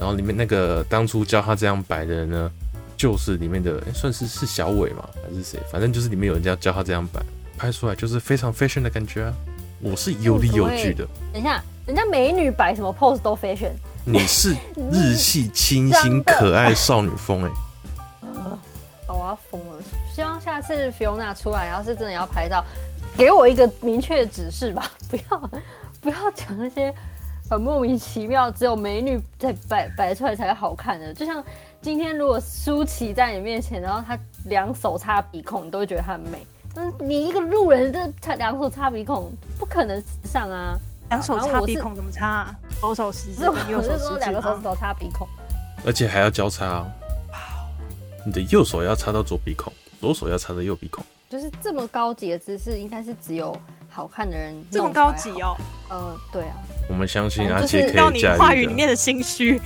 [0.00, 2.50] 然后里面那个当初教她这样摆的人呢，
[2.96, 7.22] 就是里面的、算是是小伟嘛还是谁，反正就是里面有人家教她这样摆，
[7.56, 9.32] 拍出来就是非常 fashion 的感觉啊，
[9.80, 11.06] 我是有理有据的。
[11.32, 13.70] 等一下，人家美女摆什么 pose 都 fashion。
[14.06, 14.54] 你是
[14.92, 19.82] 日系清新可爱少女风哎、欸，我要疯了！
[20.14, 22.62] 希望下次 Fiona 出来，要是真的要拍照，
[23.16, 25.50] 给我一个明确的指示吧， 不要
[26.02, 26.94] 不要讲那些
[27.48, 31.14] 很莫名其妙，只有美女在摆摆出来才好看的。
[31.14, 31.42] 就像
[31.80, 36.46] 今天如果舒淇在你面前，然后她两手插鼻孔，你都会觉得她很美。
[36.74, 40.76] 但你一个路人，这插两手插鼻孔，不可能上啊！
[41.10, 42.56] 两手插鼻孔怎么插啊？
[42.80, 45.28] 左手食指，右手食指，两个手指头插鼻孔，
[45.86, 46.86] 而且还要交叉哦。
[48.26, 51.04] 你的右手要插到左鼻孔，左手要插到右鼻孔。
[51.28, 53.56] 就是这么高级的姿势，应该是只有
[53.88, 54.54] 好看的人。
[54.70, 55.56] 这么高级哦？
[55.88, 56.56] 呃，对啊。
[56.88, 58.36] 我们相信阿杰可以驾驭。
[58.36, 59.60] 你话语里面的心虚。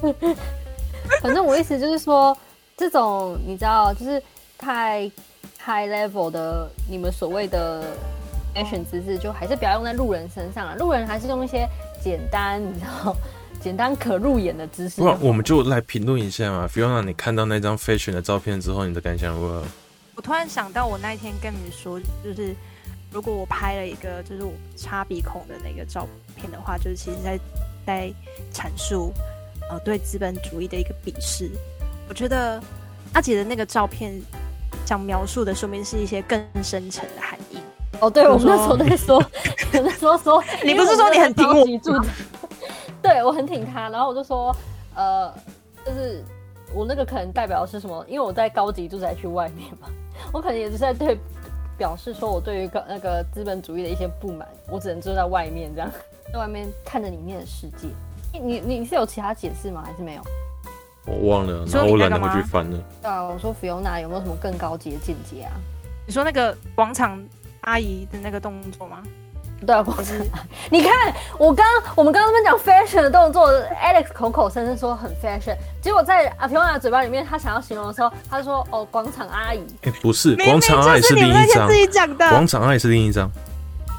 [1.22, 2.36] 反正我意思就是说，
[2.76, 4.22] 这种你知道，就是
[4.56, 5.10] 太
[5.62, 7.84] high level 的，你们所谓的。
[8.54, 11.68] Fashion 姿势就还是不要用在路人身上啊，路人还是用一些
[12.02, 13.14] 简单，你知道，
[13.60, 15.00] 简单可入眼的姿势。
[15.00, 19.64] 不然我们就来评论一下嘛，Fiona，你看到那张 fashion 的照片之后，你的感想如何？
[20.14, 22.54] 我突然想到，我那一天跟你说，就是
[23.10, 27.38] 如果我拍了一个就是我插鼻孔的那个照片的话，就是其实在
[27.84, 28.12] 在
[28.52, 29.12] 阐述
[29.70, 31.50] 呃对资本主义的一个鄙视。
[32.08, 32.62] 我觉得
[33.12, 34.12] 阿杰的那个照片
[34.86, 37.58] 想描述的，说明是一些更深层的含义。
[38.00, 39.24] 哦，对，我们那时候在说，
[39.72, 42.04] 那时候说，你不是说你很挺我住的？
[43.02, 44.54] 对，我很挺他，然后我就说，
[44.94, 45.32] 呃，
[45.84, 46.24] 就是
[46.74, 48.04] 我那个可能代表的是什么？
[48.08, 49.88] 因为我在高级住宅区外面嘛，
[50.32, 51.18] 我可能也是在对
[51.76, 55.90] 表示说我对于那个资本主义的一些不满，我只能住在外面这样，
[56.32, 57.88] 在外面看着里面的世界。
[58.32, 59.82] 你你你是有其他解释吗？
[59.84, 60.22] 还是没有？
[61.06, 62.78] 我忘了，然后我懒得回去翻了。
[63.02, 65.52] 对啊，我说 Fiona 有没有什么更高级的见解啊？
[66.06, 67.22] 你说那个广场。
[67.64, 68.98] 阿姨的那个动作吗？
[69.66, 70.20] 对啊，不是。
[70.70, 70.92] 你看，
[71.38, 73.50] 我刚我们刚刚那边讲 fashion 的动作
[73.82, 81.66] ，Alex 口口声声说很 fashion，结果在阿皮旺的嘴巴里面，他想要形容的时候，他说：“哦，广场阿姨。”哎，不是，广场阿姨是另一张。
[81.66, 82.28] 自己讲的。
[82.28, 83.30] 广场阿姨是另一张，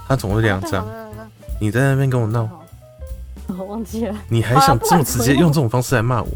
[0.08, 0.86] 他总共两张。
[1.60, 2.48] 你在那边跟我闹，
[3.58, 4.16] 我忘记了。
[4.30, 6.30] 你还想这么直接用这种方式来骂我？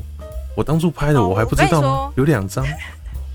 [0.55, 2.11] 我当初拍的，我还不知道吗？
[2.15, 2.65] 有两张。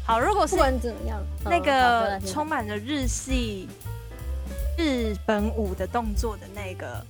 [0.06, 3.68] 好，如果是不管怎么样，那嗯个充满了日系
[4.76, 7.06] 日本舞的动作的那个，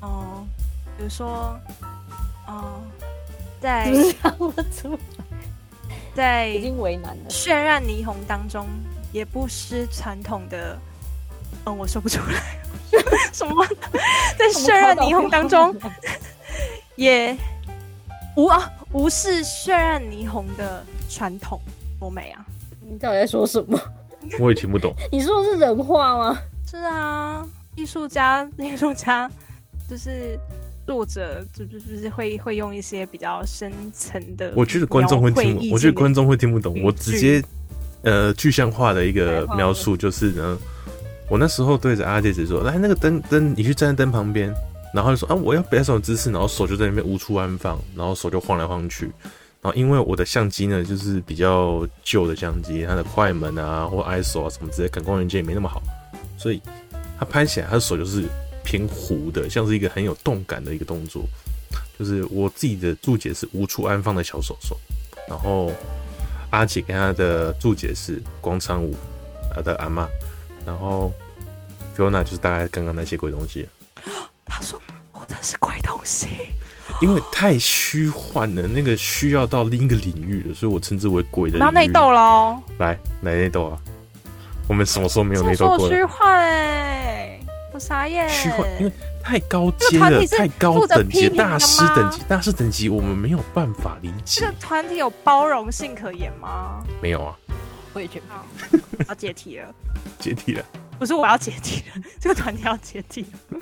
[0.00, 0.44] 哦，
[0.96, 1.56] 比如说，
[2.48, 2.80] 哦，
[3.60, 5.24] 在想不出来
[6.12, 7.30] 在已经为难了。
[7.30, 8.66] 渲染霓虹当中，
[9.12, 10.76] 也不失传统的，
[11.66, 12.58] 嗯，我说不出来。
[13.32, 13.64] 什么，
[14.36, 15.72] 在渲染霓虹当中，
[16.96, 17.36] 也
[18.34, 21.60] 无啊无视渲染霓虹的传统，
[22.00, 22.44] 多美啊！
[22.80, 23.78] 你到底在说什么？
[24.40, 24.94] 我也听不懂。
[25.12, 26.38] 你说的是人话吗？
[26.66, 27.46] 是啊，
[27.76, 29.30] 艺术家， 艺术家
[29.88, 30.38] 就是
[30.86, 36.82] 作者，就就就是会会用一些比较深层的，我觉得观众会听不，我觉得观众会听不懂。
[36.82, 37.42] 我直接
[38.02, 40.58] 呃具象化的一个描述就是呢，
[41.28, 44.52] 我那时候对着阿姐姐说：“来，那个灯灯，你去站在灯旁边。”
[44.92, 49.08] 然后就说：“啊，我要摆什么姿势？”然后手就在那边无处安放，然后手就晃来晃去。
[49.62, 55.82] 然后因为我的相机呢，就是比较旧的相机，它的快门啊或 ISO 啊什么之类，感光元件也没那么好，
[56.38, 56.62] 所以
[57.18, 58.24] 它拍起来，它的手就是
[58.64, 61.24] 偏糊的，像是一个很有动感的一个动作。
[61.98, 64.74] 就是我自己的注解是无处安放的小手手，
[65.28, 65.70] 然后
[66.48, 68.96] 阿姐跟她的注解是广场舞，
[69.54, 70.08] 她的阿嬷，
[70.64, 71.12] 然后
[71.94, 73.68] Fiona 就是大概刚刚那些鬼东西。
[74.46, 74.80] 他说
[75.12, 76.26] 我这是鬼东西，
[77.00, 81.60] 因为太虚幻了，那个需要到另一个领域了，所以我称之为鬼的领域。
[81.60, 83.78] 然后内斗喽，来来内斗啊！
[84.68, 85.88] 我们什么时候没有内斗过了？
[85.88, 87.40] 虚幻哎，
[87.72, 88.28] 我傻眼。
[88.28, 94.40] 虚幻，因为太高阶了，太高等级，大师等级，大师等级，我们没有办法理解。
[94.40, 96.84] 这个团体有包容性可言吗？
[97.02, 97.36] 没有啊，
[97.92, 98.24] 我也觉得。
[99.08, 99.74] 要解体了，
[100.18, 100.64] 解体了。
[100.98, 103.58] 不是我要解体了，这个团体要解体了。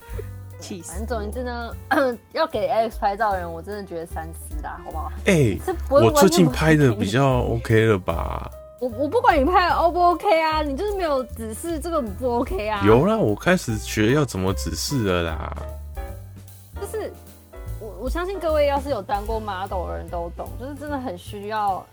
[0.61, 0.91] 气死！
[0.91, 1.75] 反正总言之呢，
[2.33, 5.13] 要给 Alex 拍照的人，我真的觉得三思啦，好不好？
[5.27, 8.51] 哎、欸，我最近拍的比较 OK 了吧？
[8.81, 12.81] 我我不管你拍的 O 不 OK 啊，你就是没有指示这个不 OK 啊。
[12.87, 15.57] 有啦，我开始学要怎么指示了啦。
[16.81, 17.13] 就是
[17.81, 21.85] 我我相信各位要是有当过 model 的人都懂，就是真的很需要，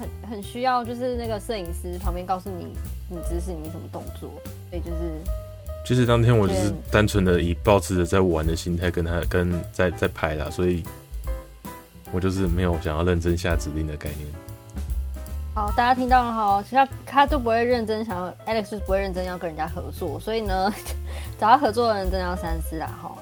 [0.00, 2.76] 很很需要，就是那个摄影师旁边告诉你
[3.08, 4.28] 你指示你什么动作，
[4.70, 5.43] 所以就是。
[5.84, 10.82] 就是当天我就是单纯的以抱持着在玩的心态跟他跟在在拍啦，所以
[12.10, 14.26] 我就是没有想要认真下指令的概念。
[15.54, 20.72] 好，大家听到了哈，其实他他就不会认真想要，Alex 是不会认真要跟人家合作，所以呢，
[21.38, 23.14] 找他合作的人真的要三思啦哈。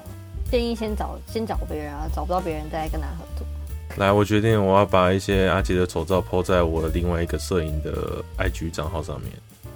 [0.49, 3.45] 建议先找先找别人啊，找不到别人再跟他合作。
[3.97, 9.31] 来，我决定我要把一些阿杰的丑照 po 在我的另外一个摄影的 IG 账号上面。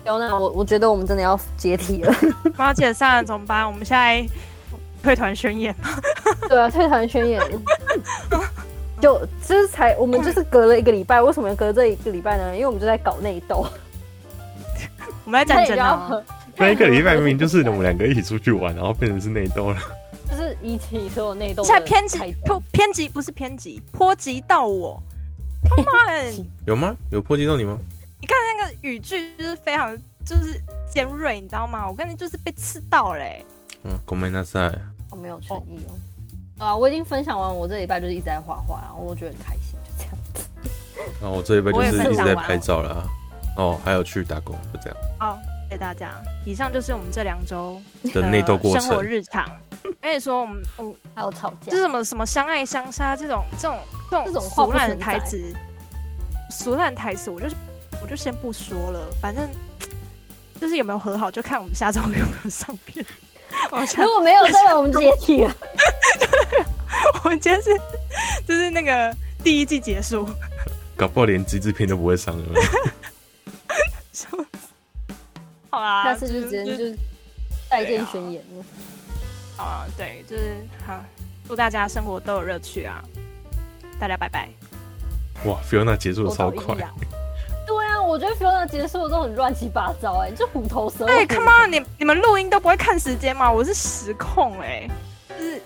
[0.07, 2.15] 有那我我觉得我们真的要解体了。
[2.57, 3.67] 要解散了怎么办？
[3.67, 4.25] 我们现在
[5.03, 5.75] 退团宣言。
[6.47, 7.41] 对啊，退团宣言。
[8.99, 12.55] 就就是才我们就是隔了一个礼拜，为什么要隔这一个礼拜呢？
[12.55, 13.67] 因为我们就在搞内斗。
[15.23, 16.09] 我们在战争啊！
[16.55, 19.77] 那一个礼拜明明就是我们两个一起出去玩，然后变成是内斗了。
[20.29, 21.63] 就是一起所有内斗。
[21.63, 22.35] 现在偏激偏
[22.71, 25.01] 偏激不是偏激，波及到我。
[25.69, 26.95] Come on，有吗？
[27.11, 27.77] 有波及到你吗？
[28.26, 30.60] 你看那个语句就是非常就是
[30.90, 31.88] 尖锐，你知道吗？
[31.88, 33.46] 我跟你就是被刺到嘞、欸。
[33.84, 34.78] 嗯，ごめんなさい。
[35.10, 35.98] 我没有诚意哦。
[36.64, 40.44] 啊，我已经分享完，我这礼拜就是一直在画画，然后我觉得很开心，就这样子。
[41.20, 43.08] 然后 我这礼拜就是一直在拍照了啊。
[43.56, 44.96] 哦，还有去打工，就这样。
[45.18, 45.36] 好，
[45.68, 46.12] 谢谢大家。
[46.46, 47.82] 以上就是我们这两周
[48.14, 49.50] 的内斗过程、生活日常。
[50.00, 53.78] 跟你说，我们嗯还有吵架，就是什么什么相爱相杀这种这种
[54.24, 55.52] 这种俗烂的台词，
[56.50, 57.56] 俗烂台词，我就是。
[58.01, 59.49] 我就先不说了，反正
[60.59, 63.05] 就是有没有和好，就看我们下周有没有上片。
[63.97, 65.55] 如果没有，代表我们解体了。
[67.23, 67.69] 我们今天是
[68.47, 70.27] 就是那个第一季结束，
[70.95, 72.43] 搞不好连机制片都不会上了。
[75.69, 76.97] 好啦，下次就直接就是
[77.69, 78.65] 再见宣言了。
[79.55, 80.55] 好啊，对，就是
[80.85, 81.03] 好，
[81.47, 83.03] 祝大家生活都有乐趣啊！
[83.99, 84.49] 大家拜拜。
[85.45, 86.75] 哇，Fiona 结束的超快。
[88.07, 91.11] 我觉得 Fiona 结束的都很乱七八糟哎、欸，就虎头蛇尾。
[91.11, 93.51] 哎，Come on，你你们录音都不会看时间吗？
[93.51, 94.91] 我是时控哎、欸，
[95.37, 95.61] 就是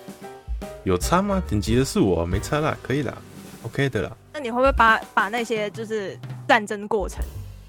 [0.82, 1.42] 有差吗？
[1.46, 3.16] 顶级的是我，没差啦，可以啦
[3.62, 4.10] ，OK 的啦。
[4.32, 7.20] 那你会不会把把那些就是战争过程，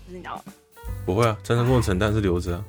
[0.07, 0.41] 就是、你知道吗？
[1.05, 2.63] 不会啊，战争过程但是留着啊。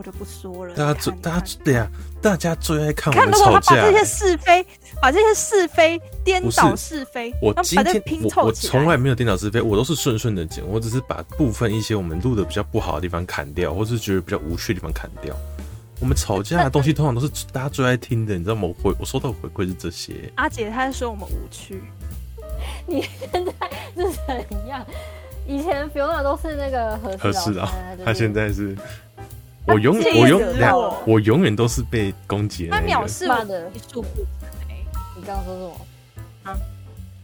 [0.00, 0.74] 我就不说了。
[0.74, 1.86] 大家最大家对呀，
[2.22, 3.76] 大家最爱看我们吵架。
[3.76, 4.66] 把这些是非，
[4.98, 7.30] 把这些是非颠倒是非。
[7.42, 8.02] 我今天
[8.34, 15.36] 我我从来没有颠倒是非，我都是顺顺的剪，我只是把部分一些我们录的比较不好的地方砍掉，或是觉得比较无趣的地方砍掉。
[16.00, 18.62] 我们吵架的东西通常都是大家最爱听的，你知道吗？
[18.62, 20.32] 我回我收到回馈是这些。
[20.36, 21.82] 阿姐她在说我们无趣，
[22.88, 23.52] 你现在
[23.94, 24.82] 是怎样？
[25.46, 27.66] 以前 Fiona 都是那个合适的，
[28.04, 28.78] 他现在是，他
[29.72, 33.08] 我永这我永我我永远都是被攻击的他藐那个。
[33.08, 34.08] 视我的艺术部
[35.16, 36.56] 你刚刚说什么？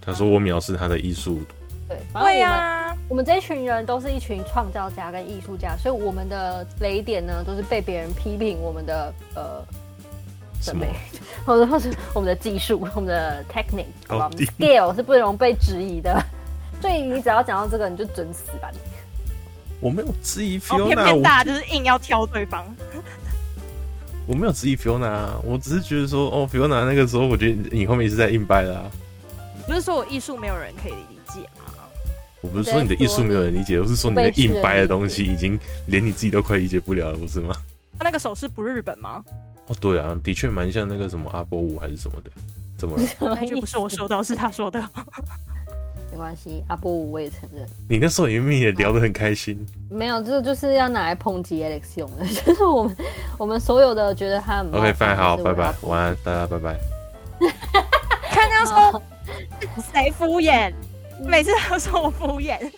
[0.01, 1.41] 他说我藐视他的艺术，
[1.89, 9.65] 对，对呀，我们这一群人都是一群创造家跟艺术家，所以我们的雷点呢，都是被别人批评我们的呃
[10.61, 10.95] 审美，
[11.45, 16.23] 或者或是我们的技术，我们的 technique，好吧，我们的哦 scale 是不容被质疑的。
[16.81, 18.79] 所以你只要讲到这个，你就准死吧你。
[19.81, 22.65] 我没有质疑然后偏 Fiona，偏偏大就是硬要挑对方。
[24.27, 28.91] 我没有质疑 Fiona，我只是觉得说，哦，Fiona 那个时候，我觉得你后面一直在硬掰啦、啊。
[29.67, 31.73] 不是说我艺术没有人可以理解吗？
[32.41, 37.55] 我不是说你的艺术没有人理解，我是说你的硬掰的东西已经连你自己都快理解不了了，不是吗？
[37.99, 39.25] 他那个手势不是日本吗？
[39.67, 42.31] 哦，对啊，的确蛮像那个什么阿波舞还是什么的，
[42.77, 43.05] 怎么了？
[43.41, 44.81] 那句不是我说的，是他说的。
[46.17, 47.69] 没关系，阿波舞我也承认。
[47.91, 52.97] 你那时候也明明也聊得很开心，没有，这个就是要拿来抨击 Alex 用的， 就是我们
[53.37, 56.79] 我们所有的觉得他很 OK，拜 fine，好，拜拜，晚安，大家拜拜。
[58.31, 59.03] 看他说
[59.93, 60.73] 谁敷衍，
[61.23, 62.59] 每次都说我敷衍。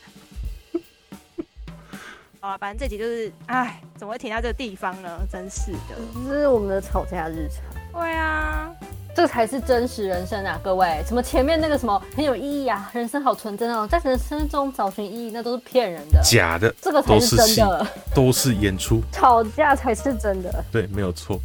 [2.40, 5.20] 好啊，反正这集就是，哎，怎么会停到这个地方呢？
[5.30, 5.94] 真是的。
[6.26, 7.62] 这是我们的吵架日常。
[7.98, 8.70] 对啊，
[9.14, 11.02] 这个才是真实人生啊，各位！
[11.06, 20.64] 什么前面那个什么很有意义啊，人生好纯真哦，在人生中找寻意义，那都是骗人的，假的，这个才是真的，都是演出，吵架才是真的。
[20.70, 21.40] 对，没有错。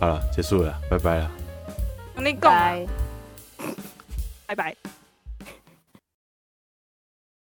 [0.00, 1.30] 好了，结束了，拜拜了。
[2.16, 2.52] 跟你讲，
[4.46, 4.74] 拜拜。